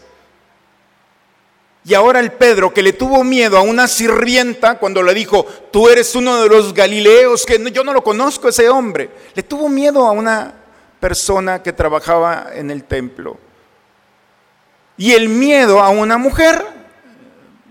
Y 1.88 1.94
ahora 1.94 2.20
el 2.20 2.32
Pedro 2.32 2.74
que 2.74 2.82
le 2.82 2.92
tuvo 2.92 3.24
miedo 3.24 3.56
a 3.56 3.62
una 3.62 3.88
sirvienta 3.88 4.78
cuando 4.78 5.02
le 5.02 5.14
dijo, 5.14 5.46
tú 5.70 5.88
eres 5.88 6.14
uno 6.14 6.42
de 6.42 6.46
los 6.50 6.74
galileos, 6.74 7.46
que 7.46 7.58
yo 7.72 7.82
no 7.82 7.94
lo 7.94 8.04
conozco 8.04 8.50
ese 8.50 8.68
hombre, 8.68 9.08
le 9.34 9.42
tuvo 9.42 9.70
miedo 9.70 10.04
a 10.04 10.10
una 10.10 10.52
persona 11.00 11.62
que 11.62 11.72
trabajaba 11.72 12.48
en 12.52 12.70
el 12.70 12.84
templo. 12.84 13.38
Y 14.98 15.12
el 15.12 15.30
miedo 15.30 15.80
a 15.80 15.88
una 15.88 16.18
mujer, 16.18 16.62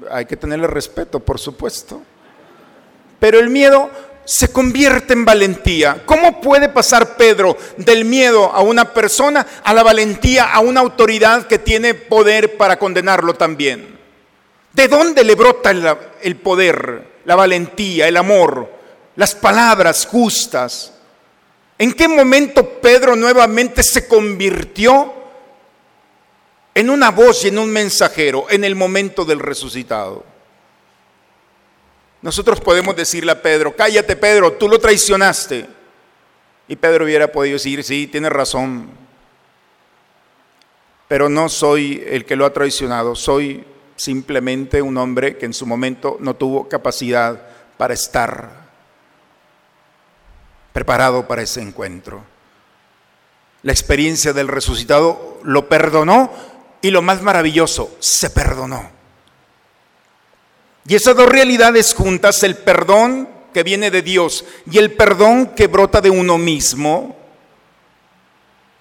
hay 0.09 0.25
que 0.25 0.35
tenerle 0.35 0.65
respeto, 0.65 1.19
por 1.19 1.37
supuesto, 1.37 2.01
pero 3.19 3.37
el 3.37 3.51
miedo 3.51 3.91
se 4.25 4.51
convierte 4.51 5.13
en 5.13 5.25
valentía. 5.25 6.01
¿Cómo 6.07 6.41
puede 6.41 6.69
pasar 6.69 7.17
Pedro 7.17 7.55
del 7.77 8.03
miedo 8.03 8.51
a 8.51 8.61
una 8.61 8.95
persona 8.95 9.45
a 9.63 9.75
la 9.75 9.83
valentía 9.83 10.51
a 10.51 10.59
una 10.59 10.79
autoridad 10.79 11.45
que 11.45 11.59
tiene 11.59 11.93
poder 11.93 12.57
para 12.57 12.79
condenarlo 12.79 13.35
también? 13.35 13.96
¿De 14.77 14.87
dónde 14.87 15.23
le 15.23 15.33
brota 15.33 15.71
el 16.21 16.35
poder, 16.35 17.17
la 17.25 17.35
valentía, 17.35 18.07
el 18.07 18.15
amor, 18.15 18.71
las 19.15 19.33
palabras 19.33 20.05
justas. 20.05 20.93
¿En 21.79 21.93
qué 21.93 22.07
momento 22.07 22.79
Pedro 22.79 23.15
nuevamente 23.15 23.81
se 23.81 24.07
convirtió 24.07 25.15
en 26.75 26.91
una 26.91 27.09
voz 27.09 27.43
y 27.43 27.47
en 27.47 27.57
un 27.57 27.71
mensajero 27.71 28.45
en 28.51 28.63
el 28.63 28.75
momento 28.75 29.25
del 29.25 29.39
resucitado? 29.39 30.23
Nosotros 32.21 32.61
podemos 32.61 32.95
decirle 32.95 33.31
a 33.31 33.41
Pedro, 33.41 33.75
cállate 33.75 34.15
Pedro, 34.15 34.53
tú 34.53 34.69
lo 34.69 34.77
traicionaste. 34.77 35.65
Y 36.67 36.75
Pedro 36.75 37.05
hubiera 37.05 37.31
podido 37.31 37.53
decir, 37.53 37.83
sí, 37.83 38.05
tiene 38.05 38.29
razón, 38.29 38.91
pero 41.07 41.29
no 41.29 41.49
soy 41.49 42.03
el 42.05 42.25
que 42.25 42.35
lo 42.35 42.45
ha 42.45 42.53
traicionado, 42.53 43.15
soy 43.15 43.65
simplemente 43.97 44.81
un 44.81 44.97
hombre 44.97 45.37
que 45.37 45.45
en 45.45 45.53
su 45.53 45.65
momento 45.65 46.17
no 46.21 46.35
tuvo 46.35 46.69
capacidad 46.69 47.41
para 47.77 47.93
estar 47.93 48.67
preparado 50.71 51.27
para 51.27 51.41
ese 51.41 51.61
encuentro. 51.61 52.23
La 53.63 53.71
experiencia 53.71 54.31
del 54.31 54.47
resucitado 54.47 55.39
lo 55.43 55.67
perdonó 55.67 56.31
y 56.81 56.91
lo 56.91 57.01
más 57.01 57.21
maravilloso, 57.21 57.97
se 57.99 58.29
perdonó. 58.29 58.91
Y 60.87 60.95
esas 60.95 61.15
dos 61.15 61.27
realidades 61.27 61.93
juntas, 61.93 62.43
el 62.43 62.55
perdón 62.55 63.27
que 63.53 63.63
viene 63.63 63.91
de 63.91 64.03
Dios 64.03 64.45
y 64.71 64.77
el 64.77 64.93
perdón 64.93 65.47
que 65.47 65.67
brota 65.67 65.99
de 65.99 66.11
uno 66.11 66.37
mismo, 66.37 67.17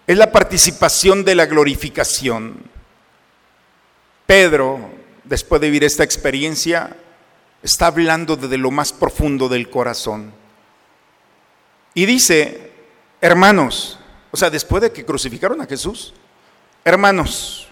es 0.07 0.17
la 0.17 0.31
participación 0.31 1.25
de 1.25 1.35
la 1.35 1.47
glorificación. 1.47 2.63
Pedro, 4.27 4.96
después 5.29 5.61
de 5.61 5.69
vivir 5.69 5.85
esta 5.85 6.05
experiencia, 6.05 6.97
está 7.63 7.89
hablando 7.89 8.37
desde 8.37 8.59
lo 8.59 8.71
más 8.71 8.93
profundo 8.93 9.49
del 9.49 9.69
corazón. 9.71 10.33
Y 11.95 12.07
dice, 12.07 12.73
hermanos, 13.21 13.99
o 14.31 14.37
sea, 14.37 14.51
después 14.51 14.83
de 14.83 14.93
que 14.93 15.05
crucificaron 15.05 15.61
a 15.61 15.67
Jesús, 15.67 16.15
hermanos, 16.85 17.69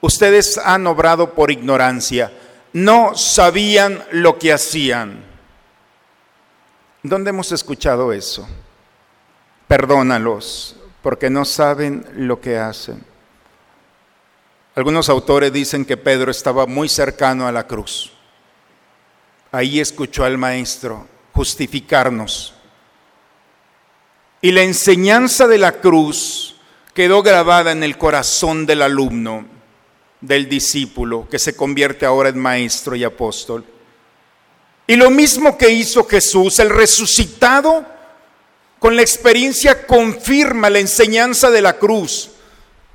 ustedes 0.00 0.58
han 0.58 0.86
obrado 0.86 1.34
por 1.34 1.50
ignorancia, 1.50 2.32
no 2.72 3.16
sabían 3.16 4.04
lo 4.12 4.38
que 4.38 4.52
hacían. 4.52 5.24
¿Dónde 7.02 7.30
hemos 7.30 7.52
escuchado 7.52 8.12
eso? 8.12 8.48
perdónalos, 9.72 10.76
porque 11.02 11.30
no 11.30 11.46
saben 11.46 12.04
lo 12.14 12.42
que 12.42 12.58
hacen. 12.58 13.02
Algunos 14.74 15.08
autores 15.08 15.52
dicen 15.52 15.84
que 15.84 15.96
Pedro 15.96 16.30
estaba 16.30 16.66
muy 16.66 16.88
cercano 16.88 17.46
a 17.46 17.52
la 17.52 17.66
cruz. 17.66 18.12
Ahí 19.50 19.80
escuchó 19.80 20.24
al 20.24 20.38
maestro 20.38 21.06
justificarnos. 21.32 22.54
Y 24.40 24.50
la 24.50 24.62
enseñanza 24.62 25.46
de 25.46 25.58
la 25.58 25.72
cruz 25.72 26.56
quedó 26.94 27.22
grabada 27.22 27.72
en 27.72 27.82
el 27.82 27.98
corazón 27.98 28.66
del 28.66 28.82
alumno, 28.82 29.46
del 30.20 30.48
discípulo, 30.48 31.28
que 31.30 31.38
se 31.38 31.54
convierte 31.54 32.06
ahora 32.06 32.30
en 32.30 32.38
maestro 32.38 32.96
y 32.96 33.04
apóstol. 33.04 33.64
Y 34.86 34.96
lo 34.96 35.10
mismo 35.10 35.56
que 35.56 35.70
hizo 35.70 36.04
Jesús, 36.04 36.58
el 36.58 36.70
resucitado, 36.70 37.86
con 38.78 38.96
la 38.96 39.02
experiencia 39.02 39.86
confirma 39.86 40.70
la 40.70 40.80
enseñanza 40.80 41.50
de 41.50 41.62
la 41.62 41.78
cruz. 41.78 42.30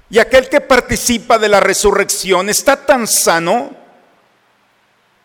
Y 0.10 0.20
aquel 0.20 0.48
que 0.50 0.62
participa 0.62 1.38
de 1.38 1.50
la 1.50 1.60
resurrección 1.60 2.50
está 2.50 2.86
tan 2.86 3.08
sano 3.08 3.72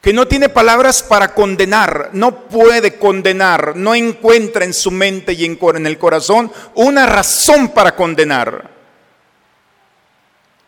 que 0.00 0.12
no 0.12 0.26
tiene 0.26 0.48
palabras 0.48 1.02
para 1.02 1.32
condenar, 1.32 2.10
no 2.12 2.48
puede 2.48 2.98
condenar, 2.98 3.76
no 3.76 3.94
encuentra 3.94 4.64
en 4.64 4.74
su 4.74 4.90
mente 4.90 5.32
y 5.32 5.44
en 5.44 5.86
el 5.86 5.98
corazón 5.98 6.50
una 6.74 7.06
razón 7.06 7.68
para 7.68 7.94
condenar. 7.94 8.70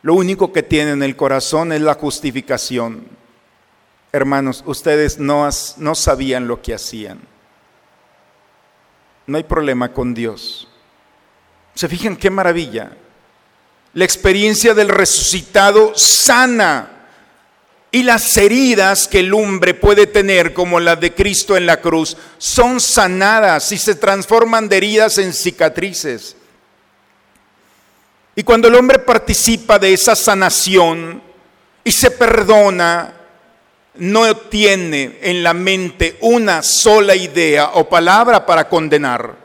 Lo 0.03 0.15
único 0.15 0.53
que 0.53 0.63
tiene 0.63 0.93
en 0.93 1.03
el 1.03 1.17
corazón 1.17 1.73
es 1.73 1.81
la 1.81 1.95
justificación. 1.95 3.09
Hermanos, 4.13 4.63
ustedes 4.67 5.19
no, 5.19 5.49
no 5.79 5.95
sabían 5.97 6.47
lo 6.47 6.63
que 6.63 6.75
hacían 6.75 7.35
no 9.27 9.37
hay 9.37 9.45
problema 9.45 9.93
con 9.93 10.15
Dios. 10.15 10.69
¿Se 11.75 11.89
fijan 11.89 12.17
qué 12.17 12.31
maravilla? 12.31 12.97
La 13.95 14.05
experiencia 14.05 14.75
del 14.75 14.89
resucitado 14.89 15.93
sana 15.97 16.91
y 17.93 18.03
las 18.03 18.37
heridas 18.37 19.07
que 19.07 19.21
el 19.21 19.33
hombre 19.33 19.73
puede 19.73 20.09
tener, 20.09 20.53
como 20.53 20.81
la 20.81 20.97
de 20.97 21.15
Cristo 21.15 21.57
en 21.57 21.65
la 21.65 21.81
cruz, 21.81 22.17
son 22.39 22.81
sanadas 22.81 23.71
y 23.71 23.79
se 23.79 23.95
transforman 23.95 24.69
de 24.69 24.79
heridas 24.79 25.19
en 25.19 25.33
cicatrices. 25.33 26.37
Y 28.35 28.43
cuando 28.43 28.67
el 28.67 28.75
hombre 28.75 28.99
participa 28.99 29.79
de 29.79 29.93
esa 29.93 30.17
sanación 30.17 31.23
y 31.85 31.93
se 31.93 32.11
perdona, 32.11 33.15
no 33.95 34.37
tiene 34.37 35.19
en 35.23 35.45
la 35.45 35.55
mente 35.55 36.17
una 36.21 36.65
sola 36.65 37.15
idea 37.15 37.71
o 37.75 37.89
palabra 37.89 38.45
para 38.45 38.69
condenar. 38.69 39.44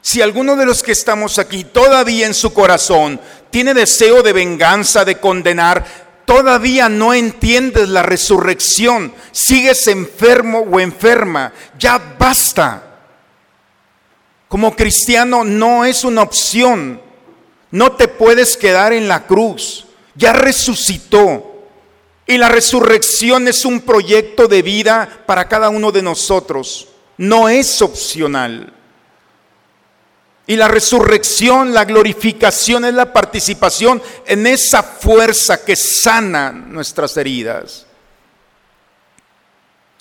Si 0.00 0.22
alguno 0.22 0.56
de 0.56 0.64
los 0.64 0.82
que 0.82 0.92
estamos 0.92 1.38
aquí 1.38 1.64
todavía 1.64 2.26
en 2.26 2.34
su 2.34 2.52
corazón 2.52 3.20
tiene 3.50 3.74
deseo 3.74 4.22
de 4.22 4.32
venganza, 4.32 5.04
de 5.04 5.18
condenar, 5.18 5.84
todavía 6.24 6.88
no 6.88 7.14
entiendes 7.14 7.88
la 7.88 8.02
resurrección, 8.02 9.12
sigues 9.32 9.86
enfermo 9.88 10.60
o 10.60 10.78
enferma, 10.78 11.52
ya 11.78 12.16
basta. 12.18 12.84
Como 14.46 14.76
cristiano 14.76 15.44
no 15.44 15.84
es 15.84 16.04
una 16.04 16.22
opción, 16.22 17.00
no 17.70 17.92
te 17.92 18.08
puedes 18.08 18.56
quedar 18.56 18.92
en 18.92 19.08
la 19.08 19.26
cruz, 19.26 19.86
ya 20.14 20.32
resucitó. 20.32 21.44
Y 22.26 22.36
la 22.36 22.50
resurrección 22.50 23.48
es 23.48 23.64
un 23.64 23.80
proyecto 23.80 24.48
de 24.48 24.60
vida 24.60 25.22
para 25.24 25.48
cada 25.48 25.70
uno 25.70 25.92
de 25.92 26.02
nosotros. 26.02 26.88
No 27.16 27.48
es 27.48 27.80
opcional. 27.80 28.74
Y 30.50 30.56
la 30.56 30.66
resurrección, 30.66 31.74
la 31.74 31.84
glorificación 31.84 32.86
es 32.86 32.94
la 32.94 33.12
participación 33.12 34.00
en 34.24 34.46
esa 34.46 34.82
fuerza 34.82 35.62
que 35.62 35.76
sana 35.76 36.50
nuestras 36.50 37.14
heridas. 37.18 37.84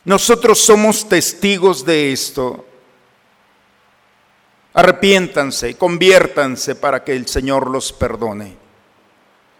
Nosotros 0.05 0.57
somos 0.57 1.09
testigos 1.09 1.83
de 1.83 2.13
esto. 2.13 2.65
Arrepiéntanse, 4.73 5.75
conviértanse 5.75 6.75
para 6.75 7.03
que 7.03 7.13
el 7.13 7.27
Señor 7.27 7.69
los 7.69 7.91
perdone. 7.91 8.55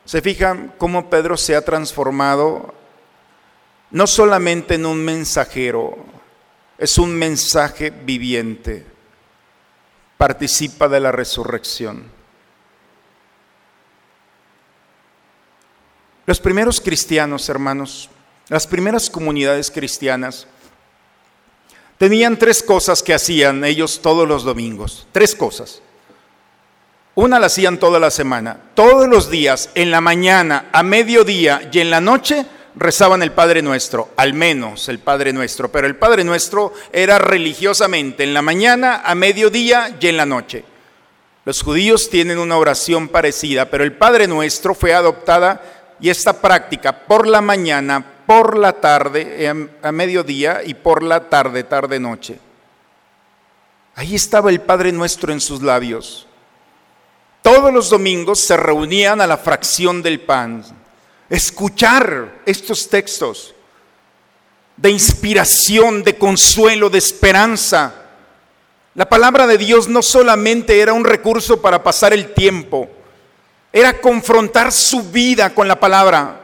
¿Se 0.05 0.21
fijan 0.21 0.73
cómo 0.77 1.09
Pedro 1.09 1.35
se 1.35 1.53
ha 1.57 1.65
transformado 1.65 2.73
no 3.91 4.07
solamente 4.07 4.75
en 4.75 4.85
un 4.85 5.03
mensajero, 5.03 5.97
es 6.77 6.97
un 6.97 7.13
mensaje 7.13 7.89
viviente? 7.89 8.96
Participa 10.17 10.87
de 10.87 10.99
la 10.99 11.11
resurrección. 11.11 12.17
Los 16.25 16.39
primeros 16.39 16.81
cristianos, 16.81 17.47
hermanos, 17.47 18.09
las 18.49 18.67
primeras 18.67 19.09
comunidades 19.09 19.71
cristianas, 19.71 20.47
tenían 21.97 22.37
tres 22.37 22.61
cosas 22.61 23.01
que 23.01 23.13
hacían 23.13 23.63
ellos 23.63 24.01
todos 24.01 24.27
los 24.27 24.43
domingos. 24.43 25.07
Tres 25.11 25.35
cosas. 25.35 25.81
Una 27.15 27.39
la 27.39 27.47
hacían 27.47 27.79
toda 27.79 27.99
la 27.99 28.11
semana. 28.11 28.59
Todos 28.75 29.07
los 29.07 29.29
días, 29.29 29.69
en 29.73 29.89
la 29.89 30.01
mañana, 30.01 30.69
a 30.71 30.83
mediodía 30.83 31.69
y 31.71 31.79
en 31.79 31.89
la 31.89 32.01
noche, 32.01 32.45
rezaban 32.77 33.23
el 33.23 33.31
Padre 33.31 33.61
Nuestro, 33.61 34.11
al 34.15 34.33
menos 34.33 34.87
el 34.89 34.99
Padre 34.99 35.33
Nuestro, 35.33 35.71
pero 35.71 35.87
el 35.87 35.95
Padre 35.95 36.23
Nuestro 36.23 36.73
era 36.93 37.17
religiosamente 37.17 38.23
en 38.23 38.33
la 38.33 38.41
mañana, 38.41 39.01
a 39.03 39.15
mediodía 39.15 39.97
y 39.99 40.07
en 40.07 40.17
la 40.17 40.25
noche. 40.25 40.63
Los 41.45 41.63
judíos 41.63 42.09
tienen 42.09 42.39
una 42.39 42.57
oración 42.57 43.07
parecida, 43.07 43.65
pero 43.65 43.83
el 43.83 43.93
Padre 43.93 44.27
Nuestro 44.27 44.75
fue 44.75 44.93
adoptada 44.93 45.61
y 45.99 46.09
esta 46.09 46.41
práctica 46.41 47.05
por 47.05 47.27
la 47.27 47.41
mañana, 47.41 48.03
por 48.25 48.57
la 48.57 48.73
tarde, 48.73 49.45
eh, 49.45 49.69
a 49.81 49.91
mediodía 49.91 50.61
y 50.63 50.73
por 50.73 51.01
la 51.01 51.29
tarde, 51.29 51.63
tarde-noche. 51.63 52.39
Ahí 53.95 54.13
estaba 54.13 54.49
el 54.51 54.61
Padre 54.61 54.91
Nuestro 54.91 55.33
en 55.33 55.41
sus 55.41 55.61
labios. 55.63 56.27
Todos 57.41 57.73
los 57.73 57.89
domingos 57.89 58.41
se 58.41 58.57
reunían 58.57 59.21
a 59.21 59.27
la 59.27 59.37
fracción 59.37 60.03
del 60.03 60.19
pan, 60.19 60.63
escuchar 61.29 62.41
estos 62.45 62.89
textos 62.89 63.53
de 64.77 64.91
inspiración, 64.91 66.03
de 66.03 66.17
consuelo, 66.17 66.89
de 66.89 66.99
esperanza. 66.99 67.93
La 68.93 69.09
palabra 69.09 69.47
de 69.47 69.57
Dios 69.57 69.87
no 69.87 70.01
solamente 70.01 70.79
era 70.79 70.93
un 70.93 71.03
recurso 71.03 71.61
para 71.61 71.83
pasar 71.83 72.13
el 72.13 72.33
tiempo, 72.33 72.89
era 73.73 73.99
confrontar 73.99 74.71
su 74.71 75.03
vida 75.03 75.53
con 75.53 75.67
la 75.67 75.79
palabra, 75.79 76.41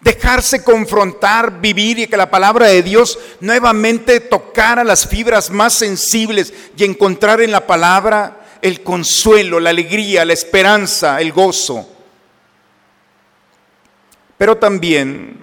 dejarse 0.00 0.62
confrontar, 0.62 1.60
vivir 1.60 1.98
y 1.98 2.06
que 2.06 2.16
la 2.16 2.30
palabra 2.30 2.66
de 2.66 2.82
Dios 2.82 3.18
nuevamente 3.40 4.20
tocara 4.20 4.84
las 4.84 5.06
fibras 5.06 5.50
más 5.50 5.72
sensibles 5.74 6.52
y 6.76 6.84
encontrar 6.84 7.40
en 7.40 7.52
la 7.52 7.66
palabra 7.66 8.40
el 8.60 8.82
consuelo, 8.82 9.60
la 9.60 9.70
alegría, 9.70 10.24
la 10.24 10.32
esperanza, 10.32 11.20
el 11.20 11.32
gozo. 11.32 11.93
Pero 14.36 14.56
también, 14.56 15.38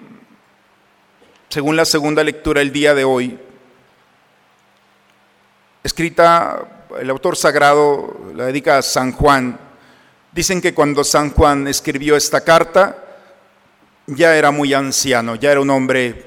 según 1.48 1.76
la 1.76 1.84
segunda 1.84 2.22
lectura 2.22 2.60
el 2.60 2.72
día 2.72 2.94
de 2.94 3.04
hoy, 3.04 3.38
escrita, 5.82 6.86
el 7.00 7.10
autor 7.10 7.36
sagrado 7.36 8.32
la 8.34 8.46
dedica 8.46 8.78
a 8.78 8.82
San 8.82 9.12
Juan, 9.12 9.58
dicen 10.32 10.60
que 10.60 10.74
cuando 10.74 11.04
San 11.04 11.30
Juan 11.30 11.68
escribió 11.68 12.16
esta 12.16 12.42
carta, 12.42 12.98
ya 14.06 14.36
era 14.36 14.50
muy 14.50 14.74
anciano, 14.74 15.36
ya 15.36 15.52
era 15.52 15.60
un 15.60 15.70
hombre 15.70 16.26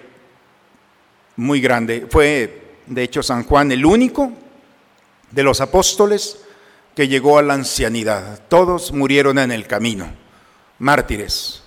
muy 1.35 1.61
grande. 1.61 2.07
Fue, 2.09 2.77
de 2.85 3.03
hecho, 3.03 3.21
San 3.21 3.43
Juan 3.43 3.71
el 3.71 3.85
único 3.85 4.31
de 5.31 5.43
los 5.43 5.61
apóstoles 5.61 6.39
que 6.95 7.07
llegó 7.07 7.37
a 7.37 7.41
la 7.43 7.53
ancianidad. 7.53 8.41
Todos 8.47 8.91
murieron 8.91 9.37
en 9.37 9.51
el 9.51 9.67
camino, 9.67 10.07
mártires. 10.79 11.64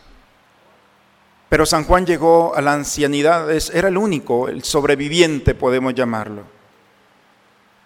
Pero 1.48 1.64
San 1.64 1.84
Juan 1.84 2.06
llegó 2.06 2.54
a 2.54 2.60
la 2.60 2.74
ancianidad, 2.74 3.50
era 3.50 3.88
el 3.88 3.96
único, 3.96 4.48
el 4.48 4.64
sobreviviente 4.64 5.54
podemos 5.54 5.94
llamarlo. 5.94 6.42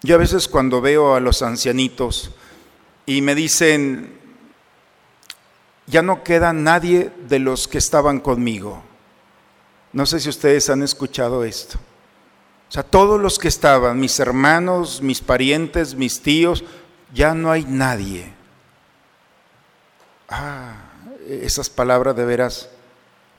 Yo 0.03 0.16
a 0.16 0.18
veces 0.18 0.48
cuando 0.48 0.81
veo 0.81 1.14
a 1.14 1.20
los 1.20 1.42
ancianitos 1.42 2.33
y 3.07 3.22
me 3.22 3.37
dicen, 3.37 4.18
ya 5.87 6.03
no 6.03 6.25
queda 6.25 6.53
nadie 6.53 7.12
de 7.29 7.38
los 7.38 7.68
que 7.68 7.79
estaban 7.79 8.18
conmigo. 8.18 8.83
No 9.92 10.07
sé 10.07 10.18
si 10.18 10.29
ustedes 10.29 10.68
han 10.70 10.83
escuchado 10.83 11.44
esto. 11.44 11.79
O 12.68 12.72
sea, 12.72 12.83
todos 12.83 13.20
los 13.20 13.38
que 13.38 13.48
estaban, 13.48 14.01
mis 14.01 14.18
hermanos, 14.18 15.03
mis 15.03 15.20
parientes, 15.20 15.94
mis 15.94 16.22
tíos, 16.22 16.64
ya 17.12 17.35
no 17.35 17.51
hay 17.51 17.64
nadie. 17.64 18.33
Ah, 20.31 20.77
esas 21.29 21.68
palabras 21.68 22.16
de 22.16 22.25
veras. 22.25 22.70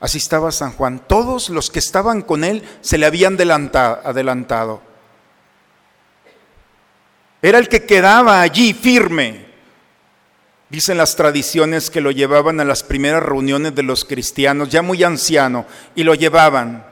Así 0.04 0.18
estaba 0.18 0.52
San 0.52 0.72
Juan. 0.72 1.00
Todos 1.08 1.48
los 1.48 1.70
que 1.70 1.78
estaban 1.78 2.20
con 2.20 2.44
él 2.44 2.62
se 2.82 2.98
le 2.98 3.06
habían 3.06 3.38
adelantado. 3.40 4.82
Era 7.40 7.58
el 7.58 7.70
que 7.70 7.86
quedaba 7.86 8.42
allí 8.42 8.74
firme. 8.74 9.46
Dicen 10.68 10.98
las 10.98 11.16
tradiciones 11.16 11.88
que 11.88 12.02
lo 12.02 12.10
llevaban 12.10 12.60
a 12.60 12.66
las 12.66 12.82
primeras 12.82 13.22
reuniones 13.22 13.74
de 13.74 13.82
los 13.82 14.04
cristianos, 14.04 14.68
ya 14.68 14.82
muy 14.82 15.02
anciano, 15.02 15.64
y 15.94 16.02
lo 16.02 16.14
llevaban. 16.14 16.84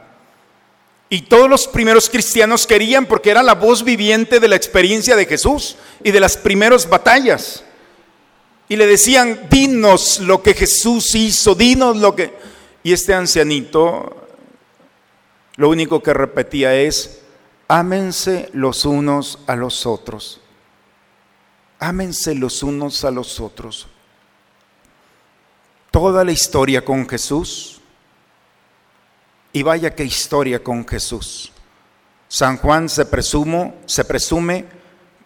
Y 1.10 1.20
todos 1.20 1.50
los 1.50 1.68
primeros 1.68 2.08
cristianos 2.08 2.66
querían 2.66 3.04
porque 3.04 3.28
era 3.28 3.42
la 3.42 3.56
voz 3.56 3.84
viviente 3.84 4.40
de 4.40 4.48
la 4.48 4.56
experiencia 4.56 5.16
de 5.16 5.26
Jesús 5.26 5.76
y 6.02 6.12
de 6.12 6.20
las 6.20 6.38
primeras 6.38 6.88
batallas. 6.88 7.62
Y 8.70 8.76
le 8.76 8.86
decían, 8.86 9.48
dinos 9.50 10.18
lo 10.20 10.42
que 10.42 10.54
Jesús 10.54 11.14
hizo, 11.14 11.54
dinos 11.54 11.98
lo 11.98 12.16
que... 12.16 12.51
Y 12.82 12.92
este 12.92 13.14
ancianito 13.14 14.22
lo 15.56 15.68
único 15.68 16.02
que 16.02 16.14
repetía 16.14 16.74
es, 16.74 17.22
ámense 17.68 18.48
los 18.52 18.84
unos 18.84 19.38
a 19.46 19.54
los 19.54 19.86
otros. 19.86 20.40
Ámense 21.78 22.34
los 22.34 22.62
unos 22.62 23.04
a 23.04 23.10
los 23.10 23.38
otros. 23.40 23.88
Toda 25.90 26.24
la 26.24 26.32
historia 26.32 26.84
con 26.84 27.08
Jesús. 27.08 27.80
Y 29.52 29.62
vaya 29.62 29.94
qué 29.94 30.04
historia 30.04 30.62
con 30.62 30.86
Jesús. 30.88 31.52
San 32.28 32.56
Juan 32.56 32.88
se, 32.88 33.04
presumo, 33.04 33.74
se 33.84 34.04
presume 34.06 34.64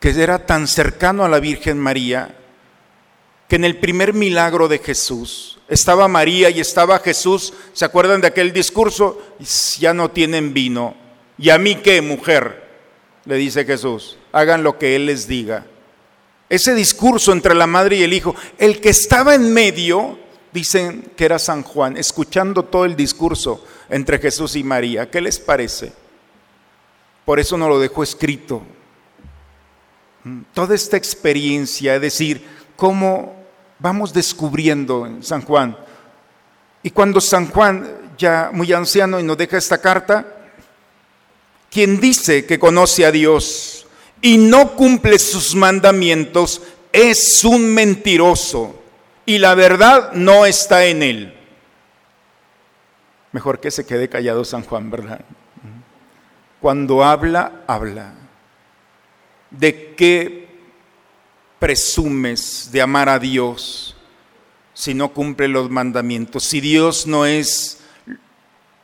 que 0.01 0.11
era 0.11 0.45
tan 0.45 0.67
cercano 0.67 1.25
a 1.25 1.29
la 1.29 1.39
Virgen 1.39 1.79
María 1.79 2.37
que 3.49 3.57
en 3.57 3.65
el 3.65 3.79
primer 3.79 4.13
milagro 4.13 4.69
de 4.69 4.79
Jesús 4.79 5.57
estaba 5.69 6.09
María 6.09 6.51
y 6.51 6.61
estaba 6.61 6.99
Jesús. 6.99 7.53
¿Se 7.73 7.85
acuerdan 7.85 8.21
de 8.21 8.29
aquel 8.29 8.53
discurso? 8.53 9.21
Ya 9.79 9.93
no 9.95 10.11
tienen 10.11 10.55
vino. 10.55 10.95
¿Y 11.39 11.51
a 11.51 11.59
mí 11.59 11.77
qué, 11.77 12.01
mujer? 12.03 12.65
Le 13.25 13.37
dice 13.37 13.65
Jesús. 13.65 14.17
Hagan 14.33 14.63
lo 14.63 14.79
que 14.79 14.97
Él 14.97 15.07
les 15.07 15.27
diga. 15.27 15.67
Ese 16.49 16.75
discurso 16.75 17.33
entre 17.33 17.55
la 17.55 17.67
madre 17.67 17.97
y 17.97 18.03
el 18.05 18.13
hijo, 18.13 18.35
el 18.59 18.81
que 18.81 18.91
estaba 18.91 19.35
en 19.35 19.53
medio, 19.53 20.19
dicen 20.53 21.11
que 21.17 21.25
era 21.25 21.41
San 21.41 21.65
Juan, 21.65 21.97
escuchando 21.97 22.65
todo 22.65 22.85
el 22.85 22.95
discurso 22.95 23.65
entre 23.89 24.19
Jesús 24.19 24.55
y 24.55 24.63
María. 24.63 25.11
¿Qué 25.11 25.21
les 25.21 25.41
parece? 25.41 25.93
Por 27.25 27.41
eso 27.41 27.57
no 27.57 27.69
lo 27.69 27.81
dejó 27.81 28.05
escrito. 28.05 28.63
Mm, 30.23 30.43
toda 30.55 30.77
esta 30.77 30.97
experiencia, 30.97 31.97
es 31.97 32.01
decir, 32.01 32.47
cómo 32.77 33.36
vamos 33.79 34.13
descubriendo 34.13 35.07
en 35.07 35.23
San 35.23 35.43
Juan. 35.43 35.77
Y 36.83 36.91
cuando 36.91 37.21
San 37.21 37.49
Juan, 37.49 38.13
ya 38.17 38.51
muy 38.53 38.73
anciano, 38.73 39.19
y 39.21 39.23
nos 39.23 39.37
deja 39.37 39.59
esta 39.59 39.79
carta, 39.79 40.27
quien 41.71 42.01
dice 42.01 42.47
que 42.47 42.59
conoce 42.59 43.05
a 43.05 43.13
Dios, 43.13 43.87
y 44.23 44.39
no 44.39 44.73
cumple 44.73 45.19
sus 45.19 45.55
mandamientos, 45.55 46.63
es 46.93 47.45
un 47.45 47.75
mentiroso 47.75 48.83
y 49.27 49.39
la 49.39 49.55
verdad 49.55 50.13
no 50.13 50.47
está 50.47 50.87
en 50.87 51.03
él. 51.03 51.35
Mejor 53.33 53.61
que 53.61 53.71
se 53.71 53.85
quede 53.85 54.09
callado 54.09 54.45
San 54.45 54.63
Juan, 54.63 54.91
¿verdad? 54.91 55.21
Cuando 56.61 57.05
habla, 57.05 57.65
habla. 57.67 58.15
¿De 59.51 59.95
qué 59.95 60.46
presumes 61.59 62.71
de 62.73 62.83
amar 62.83 63.09
a 63.09 63.19
Dios 63.19 63.97
si 64.75 64.95
no 64.95 65.13
cumple 65.13 65.49
los 65.49 65.71
mandamientos? 65.71 66.45
Si 66.45 66.61
Dios 66.61 67.07
no 67.07 67.27
es 67.27 67.79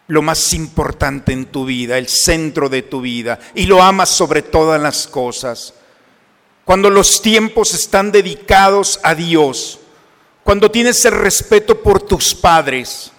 lo 0.09 0.23
más 0.23 0.53
importante 0.53 1.33
en 1.33 1.47
tu 1.47 1.65
vida, 1.65 1.97
el 1.97 2.09
centro 2.09 2.69
de 2.69 2.83
tu 2.83 3.01
vida, 3.01 3.39
y 3.55 3.67
lo 3.67 3.83
amas 3.83 4.11
sobre 4.11 4.43
todas 4.43 4.81
las 4.81 5.07
cosas. 5.07 5.75
Cuando 6.65 6.91
los 6.91 7.23
tiempos 7.23 7.75
están 7.75 8.13
dedicados 8.13 9.01
a 9.03 9.15
Dios, 9.15 9.81
cuando 10.45 10.71
tienes 10.71 11.05
el 11.05 11.13
respeto 11.13 11.83
por 11.83 12.03
tus 12.03 12.35
padres, 12.35 13.11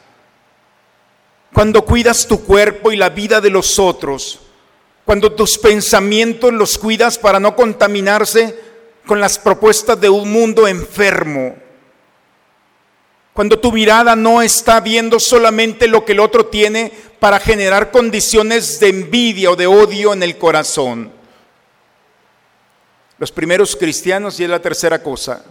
cuando 1.53 1.83
cuidas 1.83 2.27
tu 2.27 2.43
cuerpo 2.43 2.91
y 2.91 2.97
la 2.97 3.09
vida 3.09 3.39
de 3.39 3.49
los 3.49 3.79
otros, 3.79 4.39
cuando 5.05 5.31
tus 5.31 5.57
pensamientos 5.57 6.53
los 6.53 6.77
cuidas 6.77 7.17
para 7.17 7.39
no 7.39 7.55
contaminarse 7.55 8.72
con 9.05 9.19
las 9.19 9.37
propuestas 9.37 9.99
de 9.99 10.09
un 10.09 10.31
mundo 10.31 10.67
enfermo, 10.67 11.55
cuando 13.33 13.59
tu 13.59 13.71
mirada 13.71 14.15
no 14.15 14.41
está 14.41 14.79
viendo 14.79 15.19
solamente 15.19 15.87
lo 15.87 16.05
que 16.05 16.11
el 16.11 16.19
otro 16.19 16.45
tiene 16.45 16.91
para 17.19 17.39
generar 17.39 17.89
condiciones 17.89 18.79
de 18.79 18.89
envidia 18.89 19.49
o 19.49 19.55
de 19.55 19.65
odio 19.65 20.13
en 20.13 20.21
el 20.21 20.37
corazón. 20.37 21.11
Los 23.17 23.31
primeros 23.31 23.75
cristianos, 23.75 24.39
y 24.39 24.43
es 24.43 24.49
la 24.49 24.61
tercera 24.61 25.01
cosa, 25.01 25.43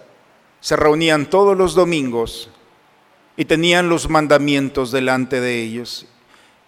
se 0.60 0.76
reunían 0.76 1.28
todos 1.28 1.56
los 1.56 1.74
domingos 1.74 2.50
y 3.36 3.44
tenían 3.44 3.88
los 3.88 4.08
mandamientos 4.08 4.92
delante 4.92 5.40
de 5.40 5.60
ellos 5.60 6.06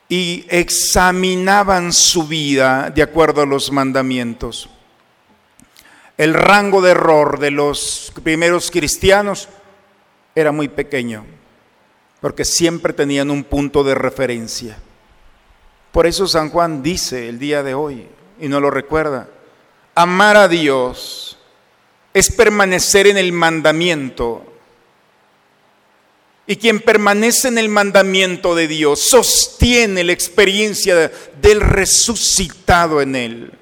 y 0.09 0.45
examinaban 0.49 1.93
su 1.93 2.27
vida 2.27 2.91
de 2.91 3.03
acuerdo 3.03 3.43
a 3.43 3.47
los 3.47 3.71
mandamientos. 3.71 4.69
El 6.17 6.35
rango 6.35 6.81
de 6.81 6.93
error 6.93 7.41
de 7.41 7.51
los 7.51 8.13
primeros 8.23 8.71
cristianos 8.71 9.49
era 10.35 10.53
muy 10.53 10.69
pequeño, 10.69 11.27
porque 12.21 12.45
siempre 12.45 12.93
tenían 12.93 13.31
un 13.31 13.43
punto 13.43 13.83
de 13.83 13.97
referencia. 13.97 14.79
Por 15.91 16.07
eso 16.07 16.27
San 16.27 16.51
Juan 16.51 16.83
dice 16.83 17.29
el 17.29 17.39
día 17.39 17.63
de 17.63 17.75
hoy, 17.75 18.07
y 18.41 18.49
no 18.49 18.61
lo 18.61 18.71
recuerda, 18.71 19.29
amar 19.95 20.37
a 20.37 20.49
Dios 20.49 21.39
es 22.13 22.31
permanecer 22.31 23.09
en 23.09 23.19
el 23.19 23.33
mandamiento. 23.33 24.45
Y 26.47 26.57
quien 26.57 26.81
permanece 26.81 27.49
en 27.49 27.59
el 27.59 27.69
mandamiento 27.69 28.55
de 28.55 28.69
Dios 28.69 29.01
sostiene 29.01 30.05
la 30.05 30.13
experiencia 30.13 31.11
del 31.41 31.61
resucitado 31.61 33.01
en 33.01 33.17
él. 33.17 33.59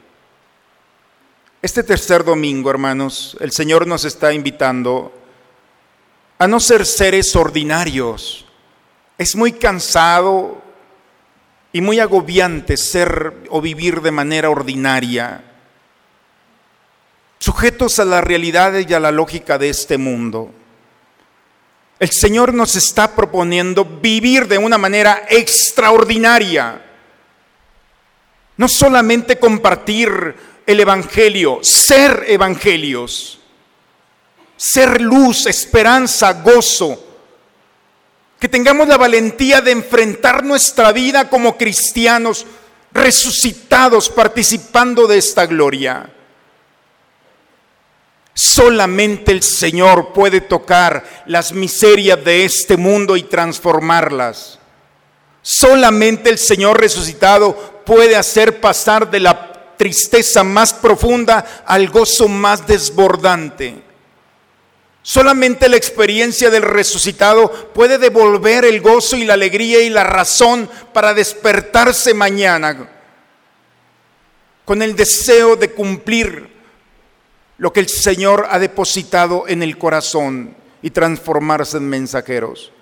Este 1.63 1.85
tercer 1.85 2.25
domingo, 2.25 2.71
hermanos, 2.71 3.37
el 3.39 3.53
Señor 3.53 3.87
nos 3.87 4.05
está 4.05 4.33
invitando 4.33 5.13
a 6.37 6.49
no 6.49 6.59
ser 6.59 6.85
seres 6.85 7.37
ordinarios. 7.37 8.45
Es 9.17 9.37
muy 9.37 9.53
cansado 9.53 10.61
y 11.73 11.81
muy 11.81 12.01
agobiante 12.01 12.77
ser 12.77 13.45
o 13.49 13.61
vivir 13.61 14.01
de 14.01 14.11
manera 14.11 14.51
ordinaria, 14.51 15.45
sujetos 17.39 18.01
a 18.01 18.07
la 18.07 18.21
realidad 18.21 18.73
y 18.77 18.93
a 18.93 18.99
la 18.99 19.13
lógica 19.13 19.57
de 19.57 19.69
este 19.69 19.99
mundo. 19.99 20.51
El 22.01 22.11
Señor 22.11 22.53
nos 22.55 22.75
está 22.75 23.15
proponiendo 23.15 23.85
vivir 23.85 24.49
de 24.49 24.59
una 24.59 24.79
manera 24.79 25.27
extraordinaria. 25.31 26.87
No 28.57 28.67
solamente 28.67 29.39
compartir 29.39 30.52
el 30.67 30.81
Evangelio, 30.81 31.61
ser 31.63 32.25
evangelios, 32.29 33.39
ser 34.57 35.01
luz, 35.01 35.47
esperanza, 35.47 36.33
gozo. 36.35 37.09
Que 38.39 38.49
tengamos 38.49 38.89
la 38.89 38.97
valentía 38.97 39.61
de 39.61 39.71
enfrentar 39.71 40.45
nuestra 40.45 40.93
vida 40.93 41.29
como 41.29 41.57
cristianos 41.57 42.45
resucitados 42.93 44.09
participando 44.09 45.07
de 45.07 45.19
esta 45.19 45.47
gloria. 45.47 46.11
Solamente 48.35 49.31
el 49.31 49.43
Señor 49.43 50.13
puede 50.13 50.41
tocar 50.41 51.25
las 51.27 51.53
miserias 51.53 52.25
de 52.25 52.45
este 52.45 52.77
mundo 52.77 53.17
y 53.17 53.25
transformarlas. 53.25 54.59
Solamente 55.43 56.31
el 56.31 56.39
Señor 56.39 56.81
resucitado 56.81 57.83
puede 57.85 58.17
hacer 58.17 58.61
pasar 58.61 59.11
de 59.11 59.21
la 59.21 59.52
tristeza 59.77 60.45
más 60.45 60.73
profunda 60.75 61.65
al 61.67 61.89
gozo 61.89 62.29
más 62.29 62.67
desbordante. 62.67 63.83
Solamente 65.03 65.69
la 65.69 65.77
experiencia 65.77 66.49
del 66.49 66.63
resucitado 66.63 67.51
puede 67.73 67.99
devolver 67.99 68.65
el 68.65 68.81
gozo 68.81 69.17
y 69.17 69.25
la 69.25 69.35
alegría 69.35 69.81
y 69.81 69.91
la 69.91 70.05
razón 70.05 70.71
para 70.93 71.13
despertarse 71.13 72.15
mañana 72.15 72.89
con 74.65 74.81
el 74.81 74.95
deseo 74.95 75.57
de 75.57 75.73
cumplir 75.73 76.51
lo 77.59 77.73
que 77.73 77.81
el 77.81 77.89
Señor 77.89 78.47
ha 78.51 78.59
depositado 78.59 79.47
en 79.47 79.63
el 79.63 79.79
corazón 79.79 80.57
y 80.83 80.91
transformarse 80.91 81.77
en 81.77 81.89
mensajeros. 81.89 82.73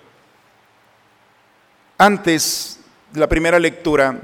Antes 1.97 2.79
de 3.11 3.19
la 3.19 3.29
primera 3.29 3.59
lectura, 3.59 4.19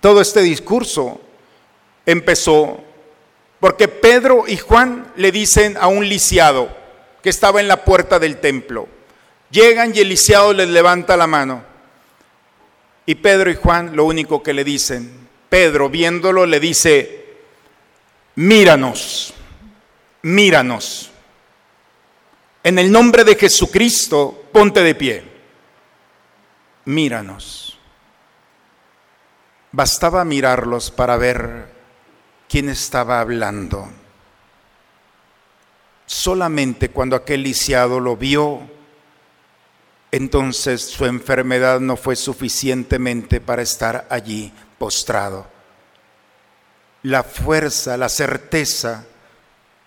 todo 0.00 0.20
este 0.20 0.40
discurso 0.42 1.21
empezó 2.06 2.82
porque 3.60 3.88
Pedro 3.88 4.44
y 4.46 4.56
Juan 4.56 5.12
le 5.16 5.30
dicen 5.30 5.76
a 5.80 5.86
un 5.86 6.08
lisiado 6.08 6.68
que 7.22 7.30
estaba 7.30 7.60
en 7.60 7.68
la 7.68 7.84
puerta 7.84 8.18
del 8.18 8.38
templo. 8.38 8.88
Llegan 9.50 9.92
y 9.94 10.00
el 10.00 10.08
lisiado 10.08 10.52
les 10.52 10.68
levanta 10.68 11.16
la 11.16 11.26
mano. 11.26 11.62
Y 13.06 13.16
Pedro 13.16 13.50
y 13.50 13.54
Juan 13.54 13.94
lo 13.94 14.04
único 14.04 14.42
que 14.42 14.52
le 14.52 14.64
dicen, 14.64 15.28
Pedro 15.48 15.88
viéndolo 15.88 16.46
le 16.46 16.58
dice, 16.58 17.26
míranos 18.36 19.34
míranos. 20.22 21.10
En 22.64 22.78
el 22.78 22.90
nombre 22.90 23.24
de 23.24 23.34
Jesucristo, 23.34 24.44
ponte 24.52 24.82
de 24.82 24.94
pie. 24.94 25.24
Míranos. 26.84 27.78
Bastaba 29.72 30.24
mirarlos 30.24 30.90
para 30.90 31.16
ver 31.16 31.71
quién 32.52 32.68
estaba 32.68 33.18
hablando. 33.18 33.88
Solamente 36.04 36.90
cuando 36.90 37.16
aquel 37.16 37.44
lisiado 37.44 37.98
lo 37.98 38.14
vio, 38.14 38.60
entonces 40.10 40.82
su 40.82 41.06
enfermedad 41.06 41.80
no 41.80 41.96
fue 41.96 42.14
suficientemente 42.14 43.40
para 43.40 43.62
estar 43.62 44.06
allí 44.10 44.52
postrado. 44.76 45.46
La 47.02 47.22
fuerza, 47.22 47.96
la 47.96 48.10
certeza 48.10 49.06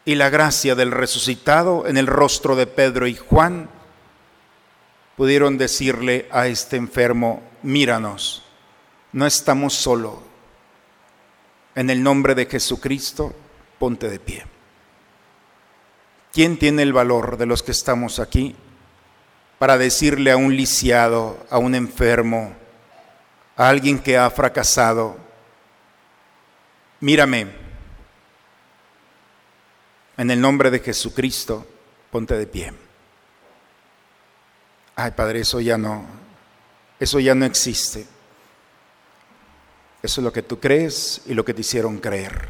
y 0.04 0.16
la 0.16 0.32
gracia 0.32 0.74
del 0.74 0.90
resucitado 0.90 1.86
en 1.86 1.98
el 1.98 2.08
rostro 2.08 2.56
de 2.56 2.66
Pedro 2.66 3.06
y 3.06 3.16
Juan, 3.16 3.70
pudieron 5.16 5.60
decirle 5.60 6.28
a 6.32 6.48
este 6.48 6.78
enfermo, 6.78 7.44
míranos, 7.62 8.44
no 9.12 9.28
estamos 9.28 9.76
solos. 9.76 10.16
En 11.76 11.90
el 11.90 12.02
nombre 12.02 12.36
de 12.36 12.46
Jesucristo, 12.46 13.36
ponte 13.78 14.10
de 14.10 14.20
pie. 14.20 14.46
¿Quién 16.32 16.58
tiene 16.58 16.82
el 16.82 16.94
valor 16.94 17.38
de 17.38 17.46
los 17.46 17.64
que 17.64 17.72
estamos 17.72 18.20
aquí 18.20 18.56
para 19.58 19.78
decirle 19.78 20.32
a 20.32 20.38
un 20.38 20.56
lisiado, 20.56 21.46
a 21.50 21.58
un 21.58 21.76
enfermo, 21.76 22.54
a 23.56 23.70
alguien 23.70 24.00
que 24.00 24.18
ha 24.18 24.30
fracasado, 24.30 25.18
mírame, 27.00 27.48
en 30.18 30.32
el 30.32 30.40
nombre 30.40 30.72
de 30.72 30.80
Jesucristo, 30.80 31.66
ponte 32.10 32.38
de 32.38 32.48
pie. 32.48 32.74
Ay, 34.96 35.12
Padre, 35.12 35.42
eso 35.42 35.60
ya 35.60 35.78
no, 35.78 36.06
eso 37.00 37.20
ya 37.20 37.36
no 37.36 37.46
existe. 37.46 38.08
Eso 40.06 40.22
es 40.22 40.26
lo 40.26 40.32
que 40.32 40.44
tú 40.44 40.60
crees 40.60 41.24
y 41.26 41.34
lo 41.34 41.44
que 41.44 41.56
te 41.56 41.62
hicieron 41.62 41.98
creer. 41.98 42.48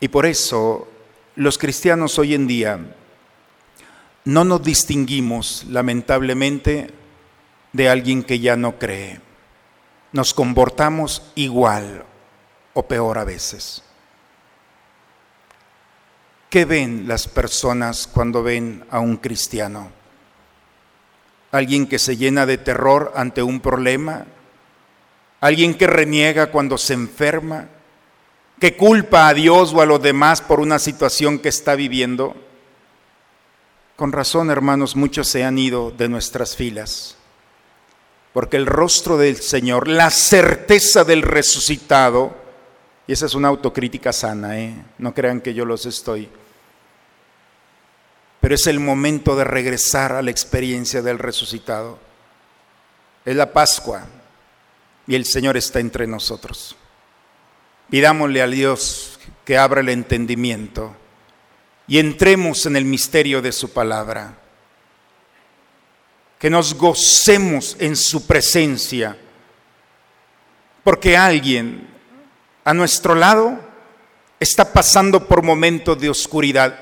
Y 0.00 0.08
por 0.08 0.26
eso 0.26 0.86
los 1.34 1.56
cristianos 1.56 2.18
hoy 2.18 2.34
en 2.34 2.46
día 2.46 2.94
no 4.26 4.44
nos 4.44 4.62
distinguimos, 4.62 5.64
lamentablemente, 5.70 6.90
de 7.72 7.88
alguien 7.88 8.22
que 8.22 8.38
ya 8.38 8.54
no 8.54 8.78
cree. 8.78 9.18
Nos 10.12 10.34
comportamos 10.34 11.32
igual 11.36 12.04
o 12.74 12.82
peor 12.86 13.16
a 13.16 13.24
veces. 13.24 13.82
¿Qué 16.50 16.66
ven 16.66 17.08
las 17.08 17.28
personas 17.28 18.06
cuando 18.06 18.42
ven 18.42 18.84
a 18.90 19.00
un 19.00 19.16
cristiano? 19.16 19.90
¿Alguien 21.50 21.86
que 21.86 21.98
se 21.98 22.18
llena 22.18 22.44
de 22.44 22.58
terror 22.58 23.10
ante 23.16 23.42
un 23.42 23.60
problema? 23.60 24.26
¿Alguien 25.40 25.74
que 25.74 25.86
reniega 25.86 26.50
cuando 26.50 26.78
se 26.78 26.94
enferma? 26.94 27.68
¿Que 28.60 28.76
culpa 28.76 29.28
a 29.28 29.34
Dios 29.34 29.72
o 29.72 29.80
a 29.80 29.86
los 29.86 30.02
demás 30.02 30.42
por 30.42 30.60
una 30.60 30.78
situación 30.78 31.38
que 31.38 31.48
está 31.48 31.74
viviendo? 31.74 32.36
Con 33.96 34.12
razón, 34.12 34.50
hermanos, 34.50 34.96
muchos 34.96 35.28
se 35.28 35.44
han 35.44 35.58
ido 35.58 35.90
de 35.90 36.08
nuestras 36.08 36.56
filas, 36.56 37.16
porque 38.32 38.56
el 38.56 38.66
rostro 38.66 39.16
del 39.16 39.36
Señor, 39.36 39.88
la 39.88 40.10
certeza 40.10 41.04
del 41.04 41.22
resucitado, 41.22 42.36
y 43.06 43.12
esa 43.12 43.26
es 43.26 43.34
una 43.34 43.48
autocrítica 43.48 44.12
sana, 44.12 44.58
¿eh? 44.58 44.74
no 44.98 45.14
crean 45.14 45.40
que 45.40 45.54
yo 45.54 45.64
los 45.64 45.86
estoy 45.86 46.28
pero 48.40 48.54
es 48.54 48.66
el 48.66 48.80
momento 48.80 49.36
de 49.36 49.44
regresar 49.44 50.12
a 50.12 50.22
la 50.22 50.30
experiencia 50.30 51.02
del 51.02 51.18
resucitado. 51.18 51.98
Es 53.24 53.36
la 53.36 53.52
Pascua 53.52 54.06
y 55.10 55.16
el 55.16 55.24
Señor 55.24 55.56
está 55.56 55.80
entre 55.80 56.06
nosotros. 56.06 56.76
Pidámosle 57.90 58.42
a 58.42 58.46
Dios 58.46 59.18
que 59.44 59.58
abra 59.58 59.80
el 59.80 59.88
entendimiento 59.88 60.94
y 61.88 61.98
entremos 61.98 62.64
en 62.66 62.76
el 62.76 62.84
misterio 62.84 63.42
de 63.42 63.50
su 63.50 63.72
palabra. 63.72 64.38
Que 66.38 66.48
nos 66.48 66.74
gocemos 66.74 67.76
en 67.80 67.96
su 67.96 68.24
presencia, 68.24 69.18
porque 70.84 71.16
alguien 71.16 71.88
a 72.62 72.72
nuestro 72.72 73.16
lado 73.16 73.58
está 74.38 74.72
pasando 74.72 75.26
por 75.26 75.42
momentos 75.42 76.00
de 76.00 76.08
oscuridad 76.08 76.78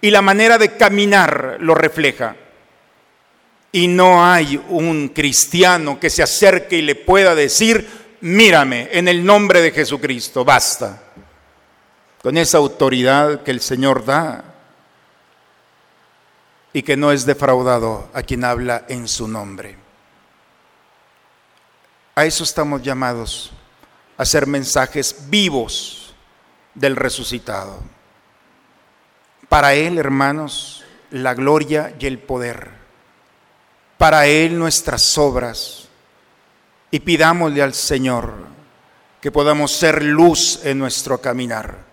y 0.00 0.10
la 0.10 0.20
manera 0.20 0.58
de 0.58 0.76
caminar 0.76 1.58
lo 1.60 1.76
refleja. 1.76 2.34
Y 3.72 3.88
no 3.88 4.24
hay 4.24 4.62
un 4.68 5.08
cristiano 5.08 6.00
que 6.00 6.10
se 6.10 6.22
acerque 6.22 6.76
y 6.76 6.82
le 6.82 6.94
pueda 6.94 7.34
decir, 7.34 8.16
mírame, 8.20 8.88
en 8.92 9.08
el 9.08 9.24
nombre 9.24 9.60
de 9.60 9.72
Jesucristo, 9.72 10.44
basta. 10.44 11.02
Con 12.22 12.36
esa 12.36 12.58
autoridad 12.58 13.42
que 13.42 13.50
el 13.50 13.60
Señor 13.60 14.04
da 14.04 14.44
y 16.72 16.82
que 16.82 16.96
no 16.96 17.12
es 17.12 17.26
defraudado 17.26 18.08
a 18.12 18.22
quien 18.22 18.44
habla 18.44 18.84
en 18.88 19.08
su 19.08 19.28
nombre. 19.28 19.76
A 22.14 22.24
eso 22.24 22.42
estamos 22.42 22.82
llamados, 22.82 23.52
a 24.16 24.24
ser 24.24 24.46
mensajes 24.46 25.28
vivos 25.28 26.14
del 26.74 26.96
resucitado. 26.96 27.80
Para 29.48 29.74
Él, 29.74 29.98
hermanos, 29.98 30.84
la 31.10 31.34
gloria 31.34 31.94
y 31.98 32.06
el 32.06 32.18
poder. 32.18 32.77
Para 33.98 34.26
Él 34.26 34.58
nuestras 34.58 35.18
obras. 35.18 35.88
Y 36.90 37.00
pidámosle 37.00 37.62
al 37.62 37.74
Señor 37.74 38.32
que 39.20 39.30
podamos 39.30 39.72
ser 39.72 40.02
luz 40.02 40.60
en 40.64 40.78
nuestro 40.78 41.20
caminar. 41.20 41.84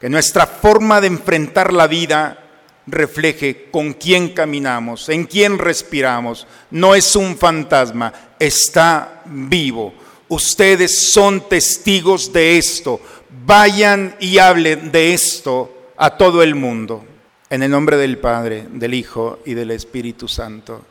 Que 0.00 0.10
nuestra 0.10 0.46
forma 0.46 1.00
de 1.00 1.06
enfrentar 1.06 1.72
la 1.72 1.86
vida 1.86 2.42
refleje 2.86 3.68
con 3.70 3.92
quién 3.92 4.30
caminamos, 4.30 5.08
en 5.08 5.24
quién 5.24 5.58
respiramos. 5.58 6.46
No 6.70 6.94
es 6.94 7.14
un 7.16 7.36
fantasma, 7.36 8.12
está 8.38 9.22
vivo. 9.26 9.94
Ustedes 10.28 11.12
son 11.12 11.48
testigos 11.48 12.32
de 12.32 12.58
esto. 12.58 13.00
Vayan 13.46 14.16
y 14.18 14.38
hablen 14.38 14.90
de 14.90 15.14
esto 15.14 15.90
a 15.96 16.16
todo 16.16 16.42
el 16.42 16.54
mundo. 16.54 17.04
En 17.50 17.62
el 17.62 17.70
nombre 17.70 17.96
del 17.96 18.18
Padre, 18.18 18.66
del 18.70 18.94
Hijo 18.94 19.40
y 19.44 19.54
del 19.54 19.70
Espíritu 19.70 20.26
Santo. 20.26 20.86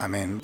Amén. 0.00 0.40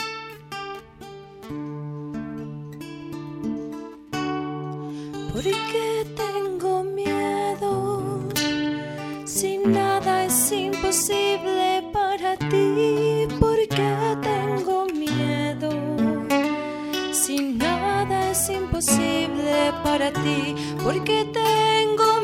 ¿Por 5.32 5.42
qué 5.42 6.06
tengo 6.14 6.84
miedo? 6.84 8.28
Si 9.24 9.56
nada 9.56 10.26
es 10.26 10.52
imposible 10.52 11.82
para 11.90 12.36
ti, 12.36 13.26
¿por 13.40 13.56
qué 13.68 14.16
tengo 14.22 14.86
miedo? 14.92 15.70
Si 17.12 17.54
nada 17.54 18.32
es 18.32 18.50
imposible 18.50 19.72
para 19.82 20.12
ti, 20.12 20.54
¿por 20.84 21.02
qué 21.02 21.24
tengo? 21.32 22.15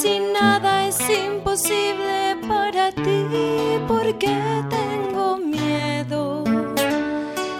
Si 0.00 0.18
nada 0.18 0.88
es 0.88 0.98
imposible 1.10 2.34
para 2.48 2.90
ti, 2.90 3.78
¿por 3.86 4.16
qué 4.16 4.64
tengo 4.70 5.36
miedo? 5.36 6.42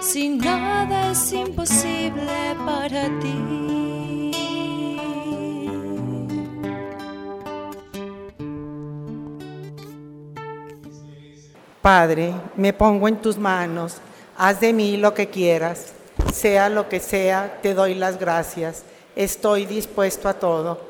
Si 0.00 0.30
nada 0.30 1.10
es 1.10 1.32
imposible 1.34 2.56
para 2.64 3.08
ti. 3.20 4.30
Padre, 11.82 12.32
me 12.56 12.72
pongo 12.72 13.06
en 13.06 13.16
tus 13.16 13.36
manos, 13.36 13.98
haz 14.38 14.60
de 14.60 14.72
mí 14.72 14.96
lo 14.96 15.12
que 15.12 15.28
quieras, 15.28 15.92
sea 16.32 16.70
lo 16.70 16.88
que 16.88 17.00
sea, 17.00 17.58
te 17.60 17.74
doy 17.74 17.94
las 17.94 18.18
gracias, 18.18 18.84
estoy 19.14 19.66
dispuesto 19.66 20.26
a 20.26 20.32
todo, 20.32 20.89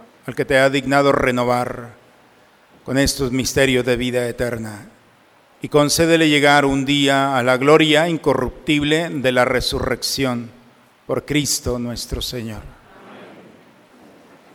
al 0.31 0.35
que 0.35 0.45
te 0.45 0.57
ha 0.57 0.69
dignado 0.69 1.11
renovar 1.11 1.89
con 2.85 2.97
estos 2.97 3.33
misterios 3.33 3.85
de 3.85 3.97
vida 3.97 4.29
eterna, 4.29 4.87
y 5.61 5.67
concédele 5.67 6.29
llegar 6.29 6.63
un 6.63 6.85
día 6.85 7.37
a 7.37 7.43
la 7.43 7.57
gloria 7.57 8.07
incorruptible 8.07 9.09
de 9.09 9.31
la 9.33 9.43
resurrección 9.43 10.49
por 11.05 11.25
Cristo 11.25 11.79
nuestro 11.79 12.21
Señor. 12.21 12.61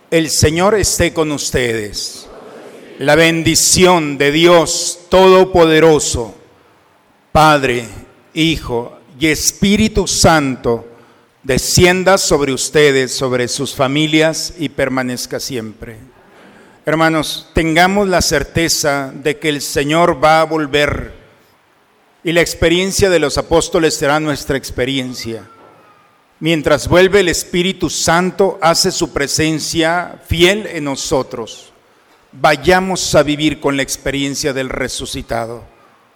El 0.09 0.31
Señor 0.31 0.73
esté 0.73 1.13
con 1.13 1.31
ustedes. 1.31 2.27
La 2.97 3.13
bendición 3.13 4.17
de 4.17 4.31
Dios 4.31 5.01
Todopoderoso, 5.09 6.33
Padre, 7.31 7.85
Hijo 8.33 8.97
y 9.19 9.27
Espíritu 9.27 10.07
Santo, 10.07 10.96
descienda 11.47 12.17
sobre 12.17 12.51
ustedes, 12.51 13.15
sobre 13.15 13.47
sus 13.47 13.73
familias 13.73 14.53
y 14.59 14.67
permanezca 14.67 15.39
siempre. 15.39 15.95
Hermanos, 16.85 17.47
tengamos 17.53 18.09
la 18.09 18.21
certeza 18.21 19.13
de 19.15 19.39
que 19.39 19.47
el 19.47 19.61
Señor 19.61 20.21
va 20.21 20.41
a 20.41 20.43
volver 20.43 21.13
y 22.21 22.33
la 22.33 22.41
experiencia 22.41 23.09
de 23.09 23.19
los 23.19 23.37
apóstoles 23.37 23.93
será 23.93 24.19
nuestra 24.19 24.57
experiencia. 24.57 25.47
Mientras 26.41 26.89
vuelve 26.89 27.21
el 27.21 27.29
Espíritu 27.29 27.89
Santo, 27.89 28.59
hace 28.61 28.91
su 28.91 29.13
presencia 29.13 30.19
fiel 30.27 30.67
en 30.67 30.83
nosotros. 30.83 31.71
Vayamos 32.33 33.15
a 33.15 33.23
vivir 33.23 33.61
con 33.61 33.77
la 33.77 33.83
experiencia 33.83 34.51
del 34.51 34.67
resucitado. 34.67 35.63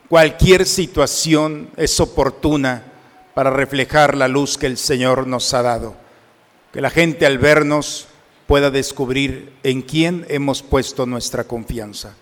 Cualquier 0.09 0.65
situación 0.65 1.69
es 1.77 1.97
oportuna 2.01 2.90
para 3.33 3.49
reflejar 3.49 4.15
la 4.15 4.27
luz 4.27 4.57
que 4.57 4.67
el 4.67 4.77
Señor 4.77 5.27
nos 5.27 5.53
ha 5.53 5.61
dado. 5.61 5.95
Que 6.73 6.81
la 6.81 6.89
gente 6.89 7.25
al 7.25 7.37
vernos 7.37 8.07
pueda 8.47 8.71
descubrir 8.71 9.53
en 9.63 9.81
quién 9.81 10.25
hemos 10.29 10.61
puesto 10.61 11.05
nuestra 11.05 11.43
confianza. 11.43 12.15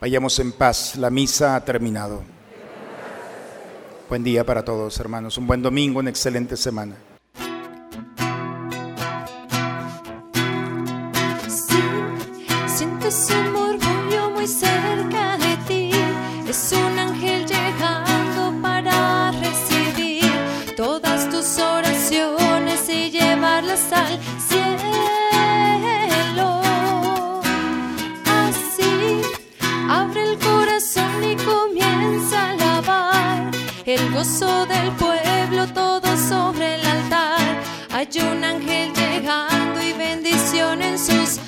Vayamos 0.00 0.38
en 0.38 0.52
paz, 0.52 0.96
la 0.96 1.10
misa 1.10 1.56
ha 1.56 1.64
terminado. 1.64 2.22
Buen 4.08 4.22
día 4.22 4.44
para 4.44 4.64
todos, 4.64 4.98
hermanos. 5.00 5.36
Un 5.36 5.46
buen 5.46 5.62
domingo, 5.62 5.98
una 5.98 6.10
excelente 6.10 6.56
semana. 6.56 6.96
Gozo 34.16 34.64
del 34.64 34.90
pueblo 34.92 35.66
todo 35.74 36.16
sobre 36.16 36.76
el 36.76 36.86
altar. 36.86 37.62
Hay 37.92 38.08
un 38.18 38.42
ángel 38.42 38.90
llegando 38.94 39.82
y 39.82 39.92
bendición 39.92 40.80
en 40.80 40.98
sus 40.98 41.38